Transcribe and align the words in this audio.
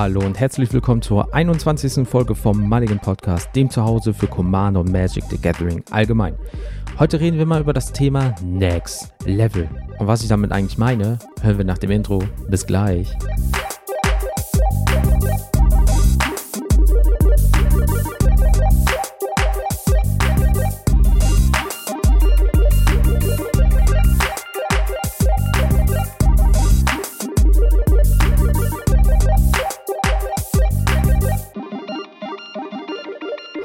Hallo 0.00 0.20
und 0.20 0.38
herzlich 0.38 0.72
willkommen 0.72 1.02
zur 1.02 1.34
21. 1.34 2.08
Folge 2.08 2.36
vom 2.36 2.68
Mulligan 2.68 3.00
Podcast, 3.00 3.48
dem 3.56 3.68
Zuhause 3.68 4.14
für 4.14 4.28
Commander 4.28 4.78
und 4.78 4.92
Magic 4.92 5.24
the 5.28 5.36
Gathering 5.36 5.82
allgemein. 5.90 6.36
Heute 7.00 7.18
reden 7.18 7.36
wir 7.36 7.46
mal 7.46 7.60
über 7.60 7.72
das 7.72 7.92
Thema 7.92 8.32
Next 8.40 9.12
Level. 9.24 9.68
Und 9.98 10.06
was 10.06 10.22
ich 10.22 10.28
damit 10.28 10.52
eigentlich 10.52 10.78
meine, 10.78 11.18
hören 11.42 11.58
wir 11.58 11.64
nach 11.64 11.78
dem 11.78 11.90
Intro. 11.90 12.22
Bis 12.48 12.64
gleich. 12.64 13.12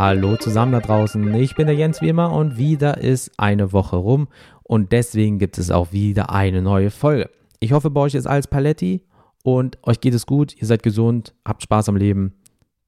Hallo 0.06 0.36
zusammen 0.36 0.74
da 0.74 0.82
draußen, 0.82 1.34
ich 1.36 1.56
bin 1.56 1.66
der 1.66 1.78
Jens 1.78 2.02
wie 2.02 2.10
immer 2.10 2.34
und 2.34 2.58
wieder 2.58 2.98
ist 2.98 3.32
eine 3.38 3.72
Woche 3.72 3.96
rum 3.96 4.28
und 4.62 4.92
deswegen 4.92 5.40
gibt 5.40 5.58
es 5.58 5.72
auch 5.72 5.94
wieder 5.94 6.30
eine 6.30 6.62
neue 6.62 6.92
Folge. 6.92 7.30
Ich 7.62 7.72
hoffe, 7.72 7.90
bei 7.90 8.02
euch 8.02 8.14
ist 8.14 8.28
alles 8.28 8.48
Paletti 8.48 9.06
und 9.44 9.78
euch 9.82 10.02
geht 10.02 10.14
es 10.14 10.26
gut, 10.26 10.58
ihr 10.58 10.68
seid 10.68 10.84
gesund, 10.84 11.34
habt 11.46 11.64
Spaß 11.64 11.88
am 11.88 11.96
Leben. 11.96 12.34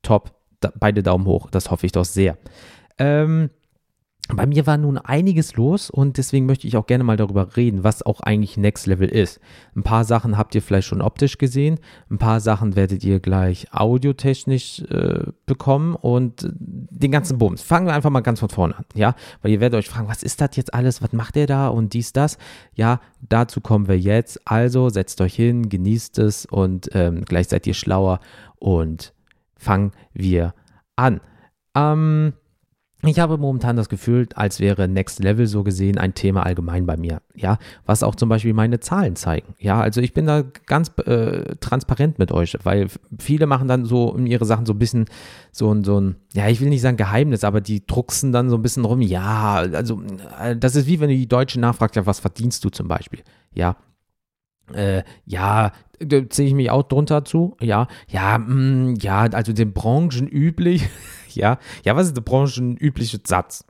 Top, 0.02 0.36
da, 0.60 0.74
beide 0.78 1.04
Daumen 1.04 1.26
hoch, 1.26 1.50
das 1.50 1.72
hoffe 1.72 1.86
ich 1.86 1.94
doch 1.94 2.04
sehr. 2.04 2.38
Ähm, 2.98 3.50
bei 4.34 4.48
mir 4.48 4.66
war 4.66 4.78
nun 4.78 4.98
einiges 4.98 5.56
los 5.56 5.92
und 5.92 6.18
deswegen 6.18 6.48
möchte 6.48 6.66
ich 6.66 6.78
auch 6.78 6.88
gerne 6.88 7.04
mal 7.04 7.18
darüber 7.18 7.56
reden, 7.56 7.84
was 7.84 8.02
auch 8.02 8.22
eigentlich 8.22 8.58
Next 8.58 8.88
Level 8.88 9.08
ist. 9.08 9.40
Ein 9.76 9.84
paar 9.84 10.04
Sachen 10.04 10.36
habt 10.36 10.56
ihr 10.56 10.64
vielleicht 10.64 10.88
schon 10.88 11.02
optisch 11.02 11.38
gesehen, 11.38 11.80
ein 12.10 12.18
paar 12.18 12.40
Sachen 12.40 12.76
werdet 12.76 13.04
ihr 13.04 13.20
gleich 13.20 13.72
audiotechnisch 13.72 14.82
äh, 14.90 15.26
bekommen 15.46 15.96
und 15.96 16.48
den 16.56 17.12
ganzen 17.12 17.38
Bums. 17.38 17.62
Fangen 17.62 17.86
wir 17.86 17.94
einfach 17.94 18.10
mal 18.10 18.22
ganz 18.22 18.40
von 18.40 18.50
vorne 18.50 18.76
an, 18.76 18.86
ja? 18.96 19.14
Weil 19.44 19.52
ihr 19.52 19.60
werdet 19.60 19.78
euch 19.78 19.90
fragen, 19.90 20.08
was 20.08 20.24
ist 20.24 20.42
das 20.42 20.56
jetzt 20.56 20.74
alles, 20.74 21.04
was 21.04 21.14
macht 21.14 21.36
der 21.36 21.46
da 21.46 21.68
und 21.68 21.94
dies, 21.94 22.12
das? 22.12 22.40
Ja, 22.74 23.02
dazu 23.22 23.62
kommen 23.62 23.88
wir 23.88 24.00
jetzt. 24.00 24.42
Also 24.46 24.90
setzt 24.90 25.22
euch 25.22 25.36
hin, 25.36 25.70
genießt 25.70 26.18
es 26.18 26.48
und 26.48 26.90
ähm, 26.94 27.26
gleich 27.26 27.50
seid 27.50 27.68
ihr 27.68 27.76
schlauer 27.76 28.20
und 28.56 29.14
fangen 29.56 29.92
wir 30.14 30.56
an. 30.96 31.22
Ähm, 31.76 32.34
ich 33.08 33.20
habe 33.20 33.38
momentan 33.38 33.76
das 33.76 33.90
Gefühl, 33.90 34.28
als 34.36 34.60
wäre 34.60 34.88
Next 34.88 35.22
Level 35.24 35.48
so 35.48 35.64
gesehen 35.64 35.98
ein 35.98 36.14
Thema 36.14 36.46
allgemein 36.46 36.86
bei 36.86 36.98
mir. 36.98 37.22
Ja, 37.36 37.58
was 37.86 38.04
auch 38.04 38.16
zum 38.16 38.30
Beispiel 38.30 38.54
meine 38.54 38.80
Zahlen 38.80 39.16
zeigen. 39.16 39.54
Ja, 39.60 39.82
also 39.82 40.02
ich 40.02 40.14
bin 40.14 40.26
da 40.26 40.44
ganz 40.66 40.92
äh, 41.06 41.56
transparent 41.60 42.20
mit 42.20 42.32
euch, 42.32 42.58
weil 42.64 42.88
viele 43.20 43.48
machen 43.48 43.68
dann 43.68 43.86
so 43.86 44.18
ihre 44.18 44.46
Sachen 44.46 44.66
so 44.66 44.74
ein 44.74 44.80
bisschen 44.80 45.06
so 45.52 45.74
ein, 45.74 45.84
so 45.84 46.00
ein, 46.00 46.16
ja, 46.34 46.48
ich 46.48 46.62
will 46.62 46.70
nicht 46.70 46.82
sagen 46.82 46.98
Geheimnis, 46.98 47.44
aber 47.44 47.62
die 47.62 47.86
drucksen 47.86 48.32
dann 48.32 48.50
so 48.50 48.56
ein 48.56 48.62
bisschen 48.62 48.86
rum. 48.86 49.02
Ja, 49.02 49.56
also 49.56 50.02
äh, 50.40 50.56
das 50.56 50.76
ist 50.76 50.88
wie 50.88 51.00
wenn 51.00 51.10
du 51.10 51.16
die 51.16 51.28
Deutsche 51.28 51.60
nachfragst, 51.60 51.96
ja, 51.96 52.06
was 52.06 52.20
verdienst 52.20 52.64
du 52.64 52.70
zum 52.70 52.88
Beispiel? 52.88 53.22
Ja, 53.54 53.78
äh, 54.74 55.04
ja, 55.26 55.72
da 56.00 56.30
ziehe 56.30 56.48
ich 56.48 56.54
mich 56.54 56.72
auch 56.72 56.84
drunter 56.84 57.26
zu. 57.26 57.56
Ja, 57.62 57.88
ja, 58.08 58.38
mh, 58.38 58.54
mm, 58.54 58.96
ja, 58.96 59.22
also 59.22 59.54
den 59.54 59.74
Branchen 59.74 60.28
üblich. 60.28 60.88
ja, 61.30 61.60
ja, 61.84 61.96
was 61.96 62.08
ist 62.08 62.18
der 62.18 62.22
branchenübliche 62.22 63.20
Satz? 63.26 63.66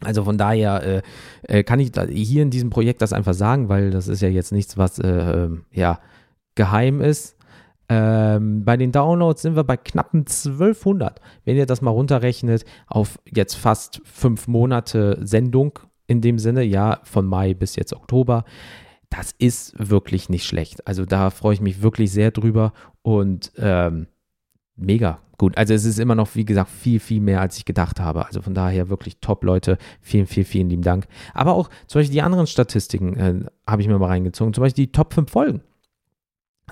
Also 0.00 0.24
von 0.24 0.36
daher 0.36 0.82
äh, 0.82 1.02
äh, 1.42 1.62
kann 1.62 1.80
ich 1.80 1.92
hier 2.10 2.42
in 2.42 2.50
diesem 2.50 2.68
Projekt 2.68 3.00
das 3.00 3.14
einfach 3.14 3.32
sagen, 3.32 3.68
weil 3.68 3.90
das 3.90 4.08
ist 4.08 4.20
ja 4.20 4.28
jetzt 4.28 4.52
nichts, 4.52 4.76
was 4.76 4.98
äh, 4.98 5.08
ähm, 5.08 5.64
ja 5.72 6.00
geheim 6.54 7.00
ist. 7.00 7.36
Ähm, 7.88 8.64
bei 8.64 8.76
den 8.76 8.92
Downloads 8.92 9.42
sind 9.42 9.56
wir 9.56 9.64
bei 9.64 9.76
knappen 9.76 10.20
1200. 10.20 11.20
Wenn 11.44 11.56
ihr 11.56 11.66
das 11.66 11.82
mal 11.82 11.92
runterrechnet 11.92 12.64
auf 12.88 13.18
jetzt 13.24 13.54
fast 13.54 14.02
fünf 14.04 14.48
Monate 14.48 15.18
Sendung 15.22 15.78
in 16.06 16.20
dem 16.20 16.38
Sinne, 16.38 16.62
ja, 16.62 17.00
von 17.04 17.26
Mai 17.26 17.54
bis 17.54 17.76
jetzt 17.76 17.94
Oktober, 17.94 18.44
das 19.16 19.34
ist 19.38 19.72
wirklich 19.78 20.28
nicht 20.28 20.44
schlecht. 20.44 20.86
Also 20.86 21.06
da 21.06 21.30
freue 21.30 21.54
ich 21.54 21.60
mich 21.60 21.80
wirklich 21.80 22.12
sehr 22.12 22.30
drüber 22.30 22.72
und 23.02 23.52
ähm, 23.56 24.08
mega 24.76 25.20
gut. 25.38 25.56
Also 25.56 25.74
es 25.74 25.84
ist 25.84 25.98
immer 25.98 26.14
noch, 26.14 26.34
wie 26.34 26.44
gesagt, 26.44 26.70
viel, 26.70 27.00
viel 27.00 27.20
mehr, 27.20 27.40
als 27.40 27.56
ich 27.56 27.64
gedacht 27.64 27.98
habe. 27.98 28.26
Also 28.26 28.42
von 28.42 28.54
daher 28.54 28.88
wirklich 28.88 29.18
top, 29.20 29.42
Leute. 29.44 29.78
Vielen, 30.00 30.26
vielen, 30.26 30.46
vielen 30.46 30.68
lieben 30.68 30.82
Dank. 30.82 31.06
Aber 31.32 31.54
auch 31.54 31.70
zum 31.86 32.00
Beispiel 32.00 32.12
die 32.12 32.22
anderen 32.22 32.46
Statistiken 32.46 33.16
äh, 33.16 33.44
habe 33.66 33.82
ich 33.82 33.88
mir 33.88 33.98
mal 33.98 34.08
reingezogen. 34.08 34.52
Zum 34.52 34.62
Beispiel 34.62 34.86
die 34.86 34.92
Top 34.92 35.14
5 35.14 35.30
Folgen 35.30 35.62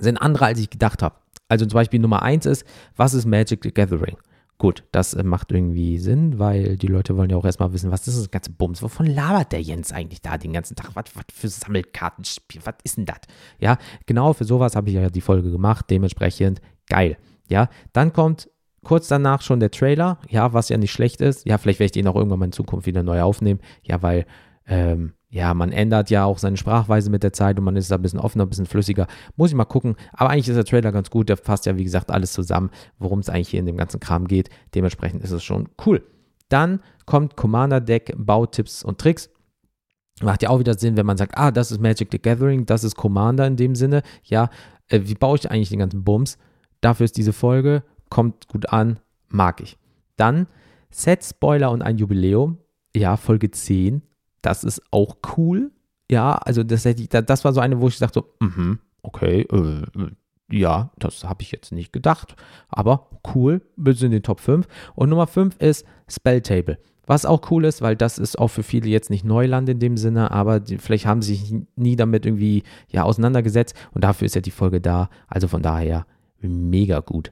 sind 0.01 0.19
andere, 0.19 0.47
als 0.47 0.61
ich 0.61 0.71
gedacht 0.71 1.03
habe. 1.03 1.17
Also 1.49 1.67
zum 1.67 1.75
Beispiel 1.75 2.01
Nummer 2.01 2.23
1 2.23 2.47
ist, 2.47 2.65
was 2.97 3.15
ist 3.15 3.27
Magic 3.27 3.61
the 3.63 3.73
Gathering? 3.73 4.17
Gut, 4.59 4.85
das 4.93 5.15
äh, 5.15 5.25
macht 5.25 5.51
irgendwie 5.51 5.99
Sinn, 5.99 6.39
weil 6.39 6.77
die 6.77 6.87
Leute 6.87 7.17
wollen 7.17 7.31
ja 7.31 7.37
auch 7.37 7.45
erstmal 7.45 7.73
wissen, 7.73 7.91
was 7.91 8.07
ist 8.07 8.19
das 8.19 8.31
ganze 8.31 8.51
Bums? 8.51 8.83
Wovon 8.83 9.07
labert 9.07 9.53
der 9.53 9.61
Jens 9.61 9.93
eigentlich 9.93 10.23
da 10.23 10.39
den 10.39 10.53
ganzen 10.53 10.77
Tag? 10.77 10.91
Was, 10.95 11.07
was 11.15 11.25
für 11.33 11.49
Sammelkartenspiel? 11.49 12.61
Was 12.65 12.75
ist 12.85 12.97
denn 12.97 13.07
das? 13.07 13.21
Ja, 13.59 13.79
genau 14.07 14.33
für 14.33 14.45
sowas 14.45 14.77
habe 14.77 14.91
ich 14.91 14.95
ja 14.95 15.11
die 15.11 15.21
Folge 15.21 15.51
gemacht. 15.51 15.87
Dementsprechend 15.91 16.61
geil. 16.89 17.17
Ja, 17.49 17.69
dann 17.93 18.13
kommt 18.13 18.49
kurz 18.85 19.09
danach 19.09 19.43
schon 19.43 19.59
der 19.59 19.73
Trailer. 19.73 20.19
Ja, 20.29 20.53
was 20.53 20.69
ja 20.69 20.77
nicht 20.77 20.93
schlecht 20.93 21.21
ist. 21.21 21.47
Ja, 21.47 21.59
vielleicht 21.59 21.81
werde 21.81 21.87
ich 21.87 21.93
den 21.93 22.07
auch 22.07 22.15
irgendwann 22.15 22.39
mal 22.39 22.47
in 22.47 22.53
Zukunft 22.53 22.87
wieder 22.87 23.03
neu 23.03 23.23
aufnehmen. 23.23 23.61
Ja, 23.83 24.03
weil 24.03 24.25
ähm, 24.67 25.15
ja, 25.35 25.53
man 25.53 25.73
ändert 25.73 26.11
ja 26.11 26.25
auch 26.25 26.39
seine 26.39 26.57
Sprachweise 26.57 27.11
mit 27.11 27.25
der 27.25 27.33
Zeit 27.33 27.59
und 27.59 27.65
man 27.65 27.75
ist 27.75 27.91
da 27.91 27.97
ein 27.97 28.03
bisschen 28.03 28.21
offener, 28.21 28.47
ein 28.47 28.49
bisschen 28.49 28.67
flüssiger. 28.67 29.09
Muss 29.35 29.51
ich 29.51 29.57
mal 29.57 29.65
gucken. 29.65 29.97
Aber 30.13 30.31
eigentlich 30.31 30.49
ist 30.49 30.55
der 30.55 30.65
Trailer 30.65 30.93
ganz 30.93 31.11
gut. 31.11 31.29
Der 31.29 31.37
fasst 31.37 31.67
ja, 31.67 31.77
wie 31.77 31.83
gesagt, 31.83 32.13
alles 32.13 32.33
zusammen, 32.33 32.71
worum 33.01 33.19
es 33.19 33.29
eigentlich 33.29 33.49
hier 33.49 33.59
in 33.59 33.67
dem 33.67 33.77
ganzen 33.77 33.99
Kram 33.99 34.29
geht. 34.29 34.49
Dementsprechend 34.77 35.25
ist 35.25 35.33
es 35.33 35.43
schon 35.43 35.71
cool. 35.85 36.07
Dann 36.51 36.79
kommt 37.05 37.35
Commander 37.35 37.81
Deck, 37.81 38.15
Bautipps 38.17 38.85
und 38.85 39.01
Tricks. 39.01 39.29
Macht 40.23 40.45
ja 40.45 40.51
auch 40.51 40.61
wieder 40.61 40.79
Sinn, 40.79 40.97
wenn 40.97 41.05
man 41.05 41.17
sagt, 41.17 41.37
ah, 41.37 41.51
das 41.51 41.73
ist 41.73 41.81
Magic 41.81 42.11
the 42.13 42.23
Gathering, 42.23 42.65
das 42.65 42.85
ist 42.85 42.95
Commander 42.95 43.45
in 43.49 43.57
dem 43.57 43.75
Sinne. 43.75 44.03
Ja, 44.23 44.51
äh, 44.87 45.01
wie 45.03 45.15
baue 45.15 45.37
ich 45.37 45.51
eigentlich 45.51 45.71
den 45.71 45.81
ganzen 45.81 46.05
Bums? 46.05 46.39
Dafür 46.81 47.07
ist 47.07 47.17
diese 47.17 47.33
Folge, 47.33 47.83
kommt 48.09 48.47
gut 48.47 48.69
an, 48.69 49.01
mag 49.27 49.61
ich. 49.61 49.79
Dann 50.17 50.47
Set, 50.91 51.25
Spoiler 51.25 51.73
und 51.73 51.83
ein 51.83 51.99
Jubiläum. 51.99 52.59
Ja, 52.95 53.17
Folge 53.17 53.51
10 53.51 54.03
das 54.45 54.65
ist 54.65 54.83
auch 54.91 55.17
cool. 55.37 55.71
Ja, 56.11 56.35
also 56.35 56.63
das 56.63 56.83
das 57.09 57.45
war 57.45 57.53
so 57.53 57.61
eine, 57.61 57.81
wo 57.81 57.89
ich 57.89 57.99
dachte 57.99 58.23
so, 58.41 58.47
mm 58.47 58.79
okay, 59.05 59.43
äh, 59.43 59.83
ja, 60.51 60.91
das 60.99 61.25
habe 61.25 61.43
ich 61.43 61.53
jetzt 61.53 61.73
nicht 61.73 61.93
gedacht. 61.93 62.37
Aber 62.69 63.09
cool, 63.35 63.61
wir 63.77 63.95
sind 63.95 64.07
in 64.07 64.13
den 64.13 64.23
Top 64.23 64.41
5. 64.41 64.67
Und 64.95 65.11
Nummer 65.11 65.27
5 65.27 65.57
ist 65.59 65.87
Spelltable. 66.09 66.79
Was 67.07 67.27
auch 67.27 67.51
cool 67.51 67.67
ist, 67.67 67.83
weil 67.83 67.97
das 67.97 68.19
ist 68.19 68.39
auch 68.39 68.49
für 68.49 68.63
viele 68.63 68.89
jetzt 68.89 69.11
nicht 69.11 69.25
Neuland 69.25 69.69
in 69.69 69.79
dem 69.79 69.99
Sinne, 69.99 70.31
aber 70.31 70.59
die, 70.59 70.79
vielleicht 70.79 71.05
haben 71.05 71.21
sie 71.21 71.35
sich 71.35 71.55
nie 71.77 71.97
damit 71.97 72.25
irgendwie 72.25 72.63
ja, 72.89 73.03
auseinandergesetzt 73.03 73.77
und 73.93 74.05
dafür 74.05 74.25
ist 74.27 74.35
ja 74.35 74.41
die 74.41 74.51
Folge 74.51 74.81
da. 74.81 75.11
Also 75.29 75.47
von 75.47 75.61
daher 75.61 76.07
mega 76.41 77.01
gut. 77.01 77.31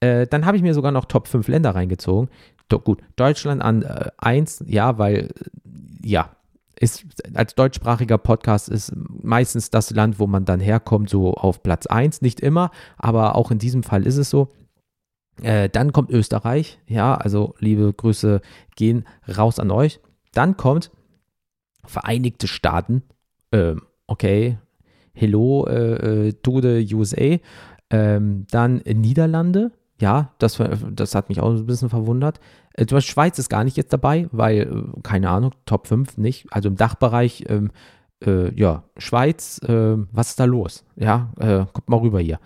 Äh, 0.00 0.26
dann 0.26 0.44
habe 0.44 0.58
ich 0.58 0.62
mir 0.62 0.74
sogar 0.74 0.92
noch 0.92 1.06
Top 1.06 1.26
5 1.26 1.48
Länder 1.48 1.74
reingezogen. 1.74 2.28
Do, 2.68 2.80
gut, 2.80 3.00
Deutschland 3.16 3.62
an 3.62 3.82
äh, 3.82 4.10
1, 4.18 4.64
ja, 4.66 4.98
weil, 4.98 5.16
äh, 5.16 6.06
ja, 6.06 6.36
ist 6.80 7.04
als 7.34 7.54
deutschsprachiger 7.54 8.18
Podcast 8.18 8.68
ist 8.68 8.92
meistens 8.94 9.70
das 9.70 9.90
Land, 9.90 10.18
wo 10.18 10.26
man 10.26 10.44
dann 10.44 10.60
herkommt, 10.60 11.10
so 11.10 11.34
auf 11.34 11.62
Platz 11.62 11.86
1. 11.86 12.22
Nicht 12.22 12.40
immer, 12.40 12.70
aber 12.96 13.34
auch 13.36 13.50
in 13.50 13.58
diesem 13.58 13.82
Fall 13.82 14.06
ist 14.06 14.16
es 14.16 14.30
so. 14.30 14.52
Äh, 15.42 15.68
dann 15.68 15.92
kommt 15.92 16.10
Österreich, 16.10 16.80
ja, 16.86 17.14
also 17.14 17.54
liebe 17.58 17.92
Grüße 17.92 18.40
gehen 18.76 19.04
raus 19.36 19.58
an 19.58 19.70
euch. 19.70 20.00
Dann 20.32 20.56
kommt 20.56 20.90
Vereinigte 21.84 22.48
Staaten, 22.48 23.02
äh, 23.50 23.74
okay, 24.06 24.58
hello 25.14 25.66
äh, 25.66 26.32
to 26.42 26.60
the 26.60 26.86
USA. 26.94 27.38
Ähm, 27.90 28.46
dann 28.50 28.82
Niederlande, 28.84 29.72
ja, 30.00 30.34
das, 30.38 30.60
das 30.90 31.14
hat 31.14 31.28
mich 31.28 31.40
auch 31.40 31.50
ein 31.50 31.66
bisschen 31.66 31.88
verwundert. 31.88 32.40
Äh, 32.78 32.86
zum 32.86 32.96
Beispiel 32.96 33.12
Schweiz 33.12 33.38
ist 33.38 33.48
gar 33.48 33.64
nicht 33.64 33.76
jetzt 33.76 33.92
dabei, 33.92 34.28
weil, 34.30 34.60
äh, 34.60 35.00
keine 35.02 35.28
Ahnung, 35.30 35.52
Top 35.66 35.86
5 35.88 36.16
nicht. 36.16 36.46
Also 36.50 36.68
im 36.68 36.76
Dachbereich, 36.76 37.44
ähm, 37.48 37.70
äh, 38.24 38.54
ja, 38.54 38.84
Schweiz, 38.96 39.60
äh, 39.64 39.96
was 40.12 40.30
ist 40.30 40.40
da 40.40 40.44
los? 40.44 40.84
Ja, 40.96 41.32
äh, 41.38 41.64
kommt 41.72 41.88
mal 41.88 41.98
rüber 41.98 42.20
hier. 42.20 42.38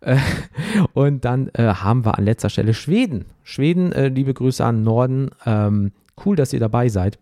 Äh, 0.00 0.18
und 0.92 1.24
dann 1.24 1.50
haben 1.56 2.04
wir 2.04 2.18
an 2.18 2.24
letzter 2.24 2.50
Stelle 2.50 2.74
Schweden. 2.74 3.24
Schweden, 3.42 3.92
liebe 4.14 4.34
Grüße 4.34 4.64
an 4.64 4.82
Norden. 4.82 5.30
Ähm, 5.46 5.92
cool, 6.24 6.36
dass 6.36 6.52
ihr 6.52 6.60
dabei 6.60 6.88
seid. 6.88 7.18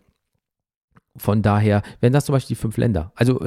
Von 1.17 1.43
daher, 1.43 1.83
wenn 2.01 2.13
das 2.13 2.27
zum 2.27 2.35
Beispiel 2.35 2.55
die 2.55 2.61
fünf 2.61 2.77
Länder, 2.77 3.11
also 3.17 3.41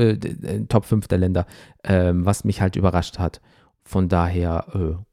Top 0.67 0.85
5 0.85 1.07
der 1.07 1.19
Länder, 1.19 1.45
ähm, 1.83 2.25
was 2.25 2.43
mich 2.43 2.59
halt 2.59 2.75
überrascht 2.75 3.19
hat. 3.19 3.39
Von 3.83 4.09
daher, 4.09 4.65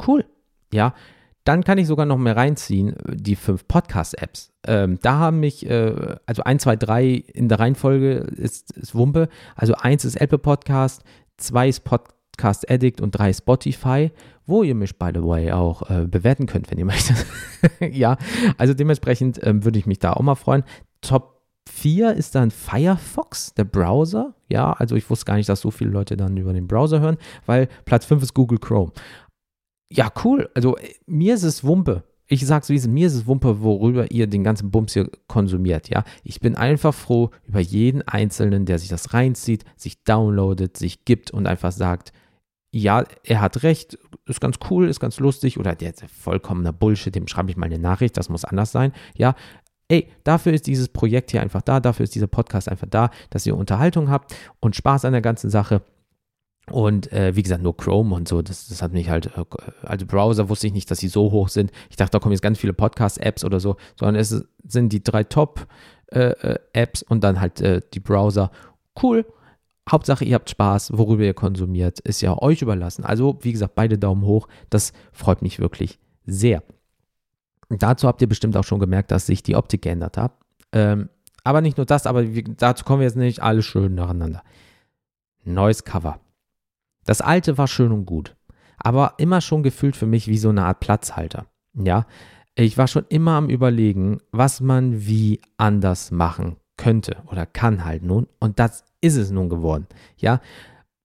cool. 0.06 0.24
Ja, 0.72 0.94
dann 1.48 1.64
kann 1.64 1.78
ich 1.78 1.86
sogar 1.86 2.04
noch 2.04 2.18
mehr 2.18 2.36
reinziehen, 2.36 2.94
die 3.10 3.34
fünf 3.34 3.66
Podcast-Apps. 3.66 4.52
Ähm, 4.66 4.98
da 5.00 5.18
haben 5.18 5.40
mich, 5.40 5.64
äh, 5.64 6.16
also 6.26 6.42
1, 6.42 6.62
2, 6.62 6.76
3 6.76 7.06
in 7.06 7.48
der 7.48 7.58
Reihenfolge 7.58 8.16
ist, 8.16 8.72
ist 8.72 8.94
Wumpe. 8.94 9.30
Also 9.56 9.72
1 9.72 10.04
ist 10.04 10.20
Apple 10.20 10.36
Podcast, 10.36 11.04
2 11.38 11.68
ist 11.70 11.84
Podcast 11.84 12.70
Addict 12.70 13.00
und 13.00 13.12
3 13.12 13.32
Spotify. 13.32 14.10
wo 14.44 14.62
ihr 14.62 14.74
mich, 14.74 14.98
by 14.98 15.10
the 15.14 15.22
way, 15.22 15.50
auch 15.50 15.88
äh, 15.88 16.06
bewerten 16.06 16.44
könnt, 16.44 16.70
wenn 16.70 16.78
ihr 16.78 16.84
möchtet. 16.86 17.24
ja, 17.80 18.18
also 18.58 18.74
dementsprechend 18.74 19.40
ähm, 19.42 19.64
würde 19.64 19.78
ich 19.78 19.86
mich 19.86 20.00
da 20.00 20.12
auch 20.12 20.22
mal 20.22 20.34
freuen. 20.34 20.64
Top 21.00 21.38
4 21.68 22.12
ist 22.12 22.34
dann 22.34 22.50
Firefox, 22.50 23.54
der 23.54 23.64
Browser. 23.64 24.34
Ja, 24.48 24.72
also 24.72 24.96
ich 24.96 25.08
wusste 25.08 25.24
gar 25.24 25.36
nicht, 25.36 25.48
dass 25.48 25.60
so 25.60 25.70
viele 25.70 25.90
Leute 25.90 26.16
dann 26.16 26.36
über 26.36 26.52
den 26.52 26.66
Browser 26.66 27.00
hören, 27.00 27.16
weil 27.46 27.68
Platz 27.84 28.04
5 28.04 28.22
ist 28.22 28.34
Google 28.34 28.58
Chrome. 28.58 28.92
Ja, 29.90 30.12
cool. 30.24 30.50
Also 30.54 30.76
äh, 30.76 30.94
mir 31.06 31.34
ist 31.34 31.42
es 31.42 31.64
Wumpe. 31.64 32.04
Ich 32.30 32.46
sag's 32.46 32.68
wie 32.68 32.76
es 32.76 32.86
mir 32.86 33.06
ist 33.06 33.14
es 33.14 33.26
Wumpe, 33.26 33.62
worüber 33.62 34.10
ihr 34.10 34.26
den 34.26 34.44
ganzen 34.44 34.70
Bums 34.70 34.92
hier 34.92 35.10
konsumiert, 35.28 35.88
ja. 35.88 36.04
Ich 36.24 36.40
bin 36.40 36.56
einfach 36.56 36.92
froh 36.92 37.30
über 37.46 37.60
jeden 37.60 38.02
Einzelnen, 38.02 38.66
der 38.66 38.78
sich 38.78 38.90
das 38.90 39.14
reinzieht, 39.14 39.64
sich 39.76 40.04
downloadet, 40.04 40.76
sich 40.76 41.06
gibt 41.06 41.30
und 41.30 41.46
einfach 41.46 41.72
sagt, 41.72 42.12
ja, 42.70 43.04
er 43.24 43.40
hat 43.40 43.62
recht, 43.62 43.98
ist 44.26 44.42
ganz 44.42 44.58
cool, 44.68 44.88
ist 44.88 45.00
ganz 45.00 45.18
lustig 45.20 45.58
oder 45.58 45.74
der 45.74 45.94
ist 45.94 46.04
vollkommener 46.10 46.74
Bullshit, 46.74 47.14
dem 47.14 47.28
schreibe 47.28 47.50
ich 47.50 47.56
mal 47.56 47.64
eine 47.64 47.78
Nachricht, 47.78 48.18
das 48.18 48.28
muss 48.28 48.44
anders 48.44 48.72
sein, 48.72 48.92
ja. 49.16 49.34
Ey, 49.90 50.08
dafür 50.22 50.52
ist 50.52 50.66
dieses 50.66 50.90
Projekt 50.90 51.30
hier 51.30 51.40
einfach 51.40 51.62
da, 51.62 51.80
dafür 51.80 52.04
ist 52.04 52.14
dieser 52.14 52.26
Podcast 52.26 52.68
einfach 52.68 52.88
da, 52.90 53.08
dass 53.30 53.46
ihr 53.46 53.56
Unterhaltung 53.56 54.10
habt 54.10 54.36
und 54.60 54.76
Spaß 54.76 55.06
an 55.06 55.12
der 55.12 55.22
ganzen 55.22 55.48
Sache. 55.48 55.80
Und 56.70 57.12
äh, 57.12 57.34
wie 57.36 57.42
gesagt, 57.42 57.62
nur 57.62 57.76
Chrome 57.76 58.14
und 58.14 58.28
so, 58.28 58.42
das, 58.42 58.68
das 58.68 58.82
hat 58.82 58.92
mich 58.92 59.08
halt, 59.08 59.26
äh, 59.36 59.44
also 59.82 60.06
Browser 60.06 60.48
wusste 60.48 60.66
ich 60.66 60.72
nicht, 60.72 60.90
dass 60.90 60.98
sie 60.98 61.08
so 61.08 61.30
hoch 61.30 61.48
sind. 61.48 61.70
Ich 61.90 61.96
dachte, 61.96 62.12
da 62.12 62.18
kommen 62.18 62.32
jetzt 62.32 62.42
ganz 62.42 62.58
viele 62.58 62.72
Podcast-Apps 62.72 63.44
oder 63.44 63.60
so, 63.60 63.76
sondern 63.98 64.16
es 64.16 64.44
sind 64.66 64.92
die 64.92 65.02
drei 65.02 65.24
Top-Apps 65.24 65.68
äh, 66.12 66.72
äh 66.72 66.88
und 67.08 67.24
dann 67.24 67.40
halt 67.40 67.60
äh, 67.60 67.80
die 67.94 68.00
Browser. 68.00 68.50
Cool. 69.00 69.26
Hauptsache, 69.90 70.24
ihr 70.24 70.34
habt 70.34 70.50
Spaß, 70.50 70.96
worüber 70.96 71.24
ihr 71.24 71.34
konsumiert, 71.34 72.00
ist 72.00 72.20
ja 72.20 72.40
euch 72.40 72.60
überlassen. 72.62 73.04
Also, 73.04 73.38
wie 73.40 73.52
gesagt, 73.52 73.74
beide 73.74 73.98
Daumen 73.98 74.22
hoch. 74.22 74.48
Das 74.70 74.92
freut 75.12 75.40
mich 75.40 75.60
wirklich 75.60 75.98
sehr. 76.26 76.62
Dazu 77.70 78.06
habt 78.06 78.20
ihr 78.20 78.28
bestimmt 78.28 78.56
auch 78.56 78.64
schon 78.64 78.80
gemerkt, 78.80 79.10
dass 79.10 79.26
sich 79.26 79.42
die 79.42 79.56
Optik 79.56 79.82
geändert 79.82 80.16
hat. 80.16 80.32
Ähm, 80.72 81.08
aber 81.44 81.60
nicht 81.60 81.76
nur 81.76 81.86
das, 81.86 82.06
aber 82.06 82.24
dazu 82.24 82.84
kommen 82.84 83.00
wir 83.00 83.06
jetzt 83.06 83.16
nicht. 83.16 83.42
Alles 83.42 83.64
schön 83.64 83.94
nacheinander. 83.94 84.42
Neues 85.44 85.84
Cover. 85.84 86.20
Das 87.08 87.22
alte 87.22 87.56
war 87.56 87.68
schön 87.68 87.90
und 87.90 88.04
gut, 88.04 88.36
aber 88.76 89.14
immer 89.16 89.40
schon 89.40 89.62
gefühlt 89.62 89.96
für 89.96 90.04
mich 90.04 90.28
wie 90.28 90.36
so 90.36 90.50
eine 90.50 90.66
Art 90.66 90.80
Platzhalter. 90.80 91.46
Ja, 91.72 92.04
ich 92.54 92.76
war 92.76 92.86
schon 92.86 93.06
immer 93.08 93.32
am 93.32 93.48
Überlegen, 93.48 94.18
was 94.30 94.60
man 94.60 95.06
wie 95.06 95.40
anders 95.56 96.10
machen 96.10 96.56
könnte 96.76 97.16
oder 97.24 97.46
kann 97.46 97.86
halt 97.86 98.02
nun. 98.02 98.26
Und 98.40 98.58
das 98.58 98.84
ist 99.00 99.16
es 99.16 99.30
nun 99.30 99.48
geworden. 99.48 99.86
Ja, 100.18 100.42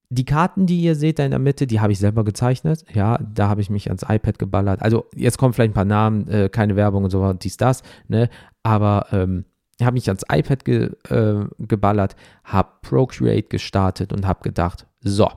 die 0.10 0.26
Karten, 0.26 0.66
die 0.66 0.82
ihr 0.82 0.96
seht 0.96 1.20
da 1.20 1.24
in 1.24 1.32
der 1.32 1.40
Mitte, 1.40 1.68
die 1.68 1.80
habe 1.80 1.94
ich 1.94 2.00
selber 2.00 2.26
gezeichnet. 2.26 2.84
Ja, 2.94 3.18
da 3.20 3.48
habe 3.48 3.62
ich 3.62 3.70
mich 3.70 3.88
ans 3.88 4.04
iPad 4.06 4.38
geballert. 4.38 4.82
Also 4.82 5.06
jetzt 5.16 5.38
kommen 5.38 5.54
vielleicht 5.54 5.72
ein 5.72 5.74
paar 5.74 5.86
Namen, 5.86 6.28
äh, 6.28 6.50
keine 6.50 6.76
Werbung 6.76 7.06
und 7.06 7.12
so, 7.12 7.32
dies, 7.32 7.56
das, 7.56 7.82
ne? 8.10 8.30
Aber 8.62 9.08
ähm, 9.14 9.46
habe 9.82 9.94
mich 9.94 10.10
ans 10.10 10.26
iPad 10.30 10.66
ge, 10.66 10.92
äh, 11.08 11.46
geballert, 11.60 12.18
habe 12.44 12.74
Procreate 12.82 13.48
gestartet 13.48 14.12
und 14.12 14.28
habe 14.28 14.42
gedacht, 14.44 14.86
so, 15.00 15.30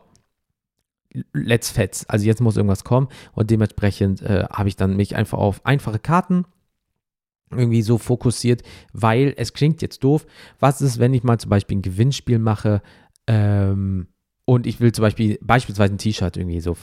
let's 1.33 1.71
fetz. 1.71 2.05
Also 2.09 2.27
jetzt 2.27 2.41
muss 2.41 2.57
irgendwas 2.57 2.85
kommen 2.85 3.09
und 3.33 3.51
dementsprechend 3.51 4.23
äh, 4.23 4.45
habe 4.51 4.69
ich 4.69 4.77
dann 4.77 4.97
mich 4.97 5.17
einfach 5.17 5.39
auf 5.39 5.65
einfache 5.65 5.99
Karten 5.99 6.45
irgendwie 7.51 7.83
so 7.83 7.99
fokussiert, 7.99 8.63
weil 8.93 9.33
es 9.37 9.53
klingt 9.53 9.83
jetzt 9.83 10.03
doof. 10.03 10.27
Was 10.59 10.81
ist, 10.81 10.99
wenn 10.99 11.15
ich 11.15 11.23
mal 11.23 11.39
zum 11.39 11.51
Beispiel 11.51 11.79
ein 11.79 11.83
Gewinnspiel 11.83 12.39
mache 12.39 12.83
ähm, 13.27 14.09
und 14.45 14.67
ich 14.67 14.81
will 14.81 14.93
zum 14.93 15.03
Beispiel 15.03 15.39
beispielsweise 15.41 15.95
ein 15.95 15.99
T-Shirt 15.99 16.37
irgendwie 16.37 16.61
so 16.61 16.77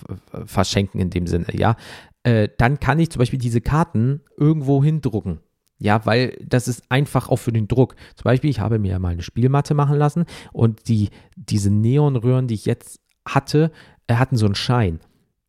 verschenken 0.45 0.99
in 0.99 1.09
dem 1.09 1.27
Sinne, 1.27 1.47
ja, 1.53 1.75
äh, 2.23 2.49
dann 2.57 2.79
kann 2.79 2.99
ich 2.99 3.09
zum 3.09 3.19
Beispiel 3.19 3.39
diese 3.39 3.61
Karten 3.61 4.21
irgendwo 4.37 4.83
hindrucken. 4.83 5.39
Ja, 5.79 6.05
weil 6.05 6.37
das 6.45 6.69
ist 6.69 6.83
einfach 6.89 7.27
auch 7.27 7.37
für 7.37 7.51
den 7.51 7.67
Druck. 7.67 7.95
Zum 8.15 8.23
Beispiel, 8.23 8.49
ich 8.49 8.61
habe 8.61 8.79
mir 8.79 8.91
ja 8.91 8.99
mal 8.99 9.09
eine 9.09 9.21
Spielmatte 9.21 9.73
machen 9.73 9.97
lassen 9.97 10.25
und 10.53 10.87
die, 10.87 11.09
diese 11.35 11.71
Neonröhren, 11.71 12.47
die 12.47 12.53
ich 12.53 12.65
jetzt 12.65 13.01
hatte, 13.25 13.71
hatten 14.19 14.37
so 14.37 14.45
einen 14.45 14.55
Schein. 14.55 14.99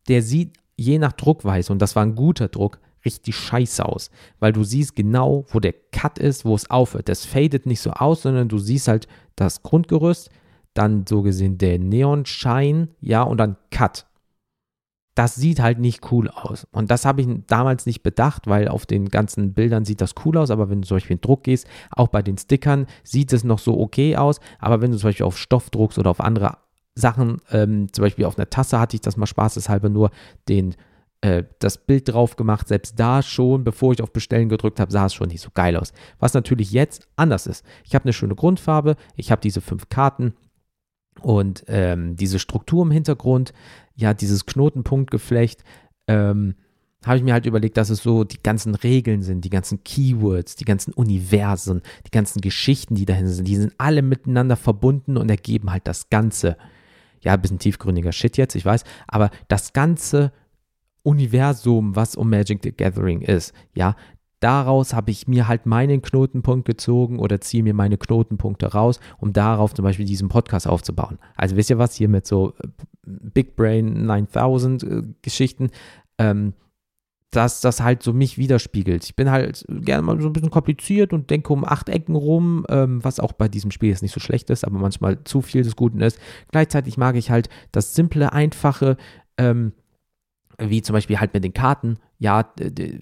Der 0.07 0.21
sieht 0.21 0.53
je 0.77 0.99
nach 0.99 1.13
Druckweise, 1.13 1.71
und 1.71 1.81
das 1.81 1.95
war 1.95 2.03
ein 2.03 2.15
guter 2.15 2.47
Druck, 2.47 2.79
richtig 3.05 3.35
scheiße 3.35 3.85
aus, 3.85 4.09
weil 4.39 4.51
du 4.51 4.63
siehst 4.63 4.95
genau, 4.95 5.45
wo 5.49 5.59
der 5.59 5.73
Cut 5.91 6.17
ist, 6.17 6.43
wo 6.43 6.55
es 6.55 6.69
aufhört. 6.69 7.07
Das 7.07 7.25
fadet 7.25 7.65
nicht 7.65 7.79
so 7.79 7.91
aus, 7.91 8.23
sondern 8.23 8.49
du 8.49 8.57
siehst 8.57 8.87
halt 8.87 9.07
das 9.35 9.63
Grundgerüst, 9.63 10.29
dann 10.73 11.05
so 11.07 11.21
gesehen 11.21 11.57
der 11.57 11.79
Neonschein, 11.79 12.89
ja, 12.99 13.21
und 13.23 13.37
dann 13.37 13.57
Cut. 13.71 14.07
Das 15.13 15.35
sieht 15.35 15.61
halt 15.61 15.79
nicht 15.79 16.11
cool 16.11 16.29
aus. 16.29 16.67
Und 16.71 16.91
das 16.91 17.05
habe 17.05 17.21
ich 17.21 17.27
damals 17.47 17.85
nicht 17.85 18.03
bedacht, 18.03 18.47
weil 18.47 18.67
auf 18.67 18.85
den 18.85 19.07
ganzen 19.07 19.53
Bildern 19.53 19.85
sieht 19.85 20.01
das 20.01 20.13
cool 20.25 20.37
aus, 20.37 20.51
aber 20.51 20.69
wenn 20.69 20.81
du 20.81 20.87
zum 20.87 20.97
Beispiel 20.97 21.15
in 21.15 21.21
Druck 21.21 21.43
gehst, 21.43 21.67
auch 21.91 22.09
bei 22.09 22.21
den 22.21 22.37
Stickern 22.37 22.85
sieht 23.03 23.31
es 23.31 23.45
noch 23.45 23.59
so 23.59 23.79
okay 23.79 24.17
aus, 24.17 24.41
aber 24.59 24.81
wenn 24.81 24.91
du 24.91 24.97
zum 24.97 25.07
Beispiel 25.07 25.25
auf 25.25 25.37
Stoff 25.37 25.69
druckst 25.69 25.97
oder 25.97 26.09
auf 26.09 26.19
andere 26.19 26.57
Sachen, 26.95 27.41
ähm, 27.51 27.91
zum 27.91 28.03
Beispiel 28.03 28.25
auf 28.25 28.37
einer 28.37 28.49
Tasse 28.49 28.79
hatte 28.79 28.95
ich 28.95 29.01
das 29.01 29.17
mal 29.17 29.25
spaßeshalber 29.25 29.89
nur 29.89 30.11
den, 30.47 30.75
äh, 31.21 31.43
das 31.59 31.77
Bild 31.77 32.11
drauf 32.11 32.37
gemacht. 32.37 32.67
Selbst 32.69 32.99
da 32.99 33.21
schon, 33.21 33.63
bevor 33.63 33.91
ich 33.91 34.01
auf 34.01 34.13
Bestellen 34.13 34.49
gedrückt 34.49 34.79
habe, 34.79 34.91
sah 34.91 35.05
es 35.05 35.13
schon 35.13 35.27
nicht 35.27 35.41
so 35.41 35.49
geil 35.53 35.75
aus. 35.75 35.91
Was 36.19 36.33
natürlich 36.33 36.71
jetzt 36.71 37.07
anders 37.17 37.47
ist. 37.47 37.65
Ich 37.83 37.95
habe 37.95 38.05
eine 38.05 38.13
schöne 38.13 38.35
Grundfarbe, 38.35 38.95
ich 39.15 39.31
habe 39.31 39.41
diese 39.41 39.61
fünf 39.61 39.89
Karten 39.89 40.33
und 41.21 41.65
ähm, 41.67 42.15
diese 42.15 42.39
Struktur 42.39 42.83
im 42.83 42.91
Hintergrund, 42.91 43.53
ja, 43.95 44.13
dieses 44.13 44.45
Knotenpunktgeflecht, 44.45 45.63
ähm, 46.07 46.55
habe 47.05 47.17
ich 47.17 47.23
mir 47.23 47.33
halt 47.33 47.45
überlegt, 47.45 47.77
dass 47.77 47.89
es 47.89 48.01
so 48.01 48.23
die 48.23 48.41
ganzen 48.41 48.73
Regeln 48.73 49.21
sind, 49.21 49.45
die 49.45 49.49
ganzen 49.49 49.83
Keywords, 49.83 50.55
die 50.55 50.65
ganzen 50.65 50.91
Universen, 50.93 51.81
die 52.07 52.11
ganzen 52.11 52.41
Geschichten, 52.41 52.95
die 52.95 53.05
dahin 53.05 53.27
sind, 53.27 53.47
die 53.47 53.57
sind 53.57 53.73
alle 53.77 54.01
miteinander 54.01 54.55
verbunden 54.55 55.17
und 55.17 55.29
ergeben 55.29 55.71
halt 55.71 55.87
das 55.87 56.09
Ganze 56.09 56.57
ja, 57.25 57.33
ein 57.33 57.41
bisschen 57.41 57.59
tiefgründiger 57.59 58.11
Shit 58.11 58.37
jetzt, 58.37 58.55
ich 58.55 58.65
weiß, 58.65 58.83
aber 59.07 59.31
das 59.47 59.73
ganze 59.73 60.31
Universum, 61.03 61.95
was 61.95 62.15
um 62.15 62.29
Magic 62.29 62.61
the 62.63 62.71
Gathering 62.71 63.21
ist, 63.21 63.53
ja, 63.73 63.95
daraus 64.39 64.93
habe 64.93 65.11
ich 65.11 65.27
mir 65.27 65.47
halt 65.47 65.65
meinen 65.65 66.01
Knotenpunkt 66.01 66.65
gezogen 66.65 67.19
oder 67.19 67.41
ziehe 67.41 67.63
mir 67.63 67.73
meine 67.73 67.97
Knotenpunkte 67.97 68.67
raus, 68.67 68.99
um 69.17 69.33
darauf 69.33 69.73
zum 69.73 69.83
Beispiel 69.83 70.05
diesen 70.05 70.29
Podcast 70.29 70.67
aufzubauen. 70.67 71.19
Also 71.35 71.55
wisst 71.55 71.69
ihr 71.69 71.79
was, 71.79 71.95
hier 71.95 72.09
mit 72.09 72.27
so 72.27 72.53
äh, 72.61 72.67
Big 73.05 73.55
Brain 73.55 74.05
9000 74.05 74.83
äh, 74.83 75.01
Geschichten, 75.21 75.71
ähm, 76.17 76.53
dass 77.35 77.61
das 77.61 77.81
halt 77.81 78.03
so 78.03 78.13
mich 78.13 78.37
widerspiegelt. 78.37 79.03
Ich 79.03 79.15
bin 79.15 79.29
halt 79.29 79.65
gerne 79.69 80.01
mal 80.01 80.19
so 80.21 80.27
ein 80.27 80.33
bisschen 80.33 80.49
kompliziert 80.49 81.13
und 81.13 81.29
denke 81.29 81.51
um 81.51 81.65
acht 81.65 81.89
Ecken 81.89 82.15
rum, 82.15 82.65
ähm, 82.69 83.03
was 83.03 83.19
auch 83.19 83.33
bei 83.33 83.47
diesem 83.47 83.71
Spiel 83.71 83.89
jetzt 83.89 84.01
nicht 84.01 84.13
so 84.13 84.19
schlecht 84.19 84.49
ist, 84.49 84.65
aber 84.65 84.79
manchmal 84.79 85.23
zu 85.23 85.41
viel 85.41 85.63
des 85.63 85.75
Guten 85.75 86.01
ist. 86.01 86.19
Gleichzeitig 86.51 86.97
mag 86.97 87.15
ich 87.15 87.31
halt 87.31 87.49
das 87.71 87.93
simple, 87.95 88.31
einfache, 88.33 88.97
ähm, 89.37 89.73
wie 90.57 90.81
zum 90.81 90.93
Beispiel 90.93 91.19
halt 91.19 91.33
mit 91.33 91.43
den 91.43 91.53
Karten. 91.53 91.97
Ja, 92.19 92.43
die, 92.57 93.01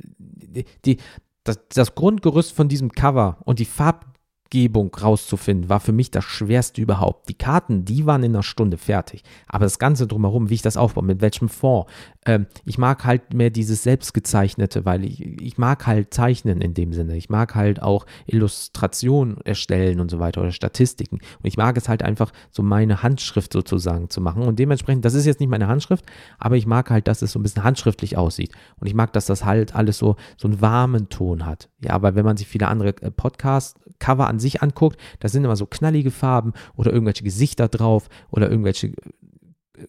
die, 0.86 0.98
das, 1.44 1.60
das 1.70 1.94
Grundgerüst 1.94 2.54
von 2.54 2.68
diesem 2.68 2.92
Cover 2.92 3.38
und 3.46 3.60
die 3.60 3.66
Farb 3.66 4.12
Farbgebung 4.53 4.93
rauszufinden, 4.93 5.69
war 5.69 5.79
für 5.79 5.91
mich 5.91 6.12
das 6.12 6.24
Schwerste 6.24 6.81
überhaupt. 6.81 7.27
Die 7.29 7.33
Karten, 7.33 7.86
die 7.86 8.05
waren 8.05 8.24
in 8.24 8.33
einer 8.33 8.43
Stunde 8.43 8.77
fertig. 8.77 9.24
Aber 9.48 9.65
das 9.65 9.79
Ganze 9.79 10.05
drumherum, 10.05 10.50
wie 10.50 10.53
ich 10.53 10.62
das 10.62 10.77
aufbaue, 10.77 11.03
mit 11.03 11.22
welchem 11.22 11.50
Fond. 11.50 11.88
Ähm, 12.25 12.45
ich 12.63 12.77
mag 12.77 13.03
halt 13.03 13.33
mehr 13.33 13.50
dieses 13.50 13.83
Selbstgezeichnete, 13.83 14.86
weil 14.86 15.03
ich, 15.05 15.22
ich 15.41 15.57
mag 15.57 15.88
halt 15.88 16.13
zeichnen 16.13 16.62
in 16.62 16.74
dem 16.74 16.93
Sinne. 16.93 17.17
Ich 17.17 17.29
mag 17.29 17.55
halt 17.55 17.81
auch 17.81 18.05
Illustrationen 18.27 19.38
erstellen 19.43 20.00
und 20.00 20.12
so 20.12 20.19
weiter 20.19 20.41
oder 20.41 20.51
Statistiken. 20.51 21.15
Und 21.15 21.48
ich 21.48 21.57
mag 21.57 21.75
es 21.77 21.89
halt 21.89 22.03
einfach, 22.03 22.31
so 22.51 22.62
meine 22.62 23.01
Handschrift 23.01 23.53
sozusagen 23.53 24.10
zu 24.10 24.22
machen. 24.22 24.43
Und 24.43 24.60
dementsprechend, 24.60 25.03
das 25.03 25.15
ist 25.15 25.25
jetzt 25.25 25.39
nicht 25.39 25.50
meine 25.50 25.67
Handschrift, 25.67 26.05
aber 26.38 26.57
ich 26.57 26.67
mag 26.67 26.91
halt, 26.91 27.07
dass 27.07 27.24
es 27.24 27.31
so 27.31 27.39
ein 27.39 27.43
bisschen 27.43 27.63
handschriftlich 27.63 28.17
aussieht. 28.17 28.51
Und 28.79 28.88
ich 28.88 28.93
mag, 28.93 29.13
dass 29.13 29.25
das 29.25 29.43
halt 29.43 29.75
alles 29.75 29.98
so, 29.98 30.15
so 30.38 30.48
einen 30.48 30.62
warmen 30.62 31.10
Ton 31.10 31.45
hat. 31.45 31.69
Ja, 31.83 31.91
aber 31.91 32.15
wenn 32.15 32.25
man 32.25 32.38
sich 32.38 32.48
viele 32.48 32.67
andere 32.67 32.89
äh, 33.01 33.12
Podcast-Cover 33.12 34.27
an 34.27 34.39
sich 34.44 34.62
anguckt, 34.62 35.00
da 35.20 35.28
sind 35.28 35.44
immer 35.44 35.56
so 35.56 35.66
knallige 35.66 36.12
Farben 36.12 36.54
oder 36.76 36.92
irgendwelche 36.94 37.24
Gesichter 37.24 37.68
drauf 37.68 38.10
oder 38.30 38.50
irgendwelche 38.50 38.88
äh, 38.88 38.94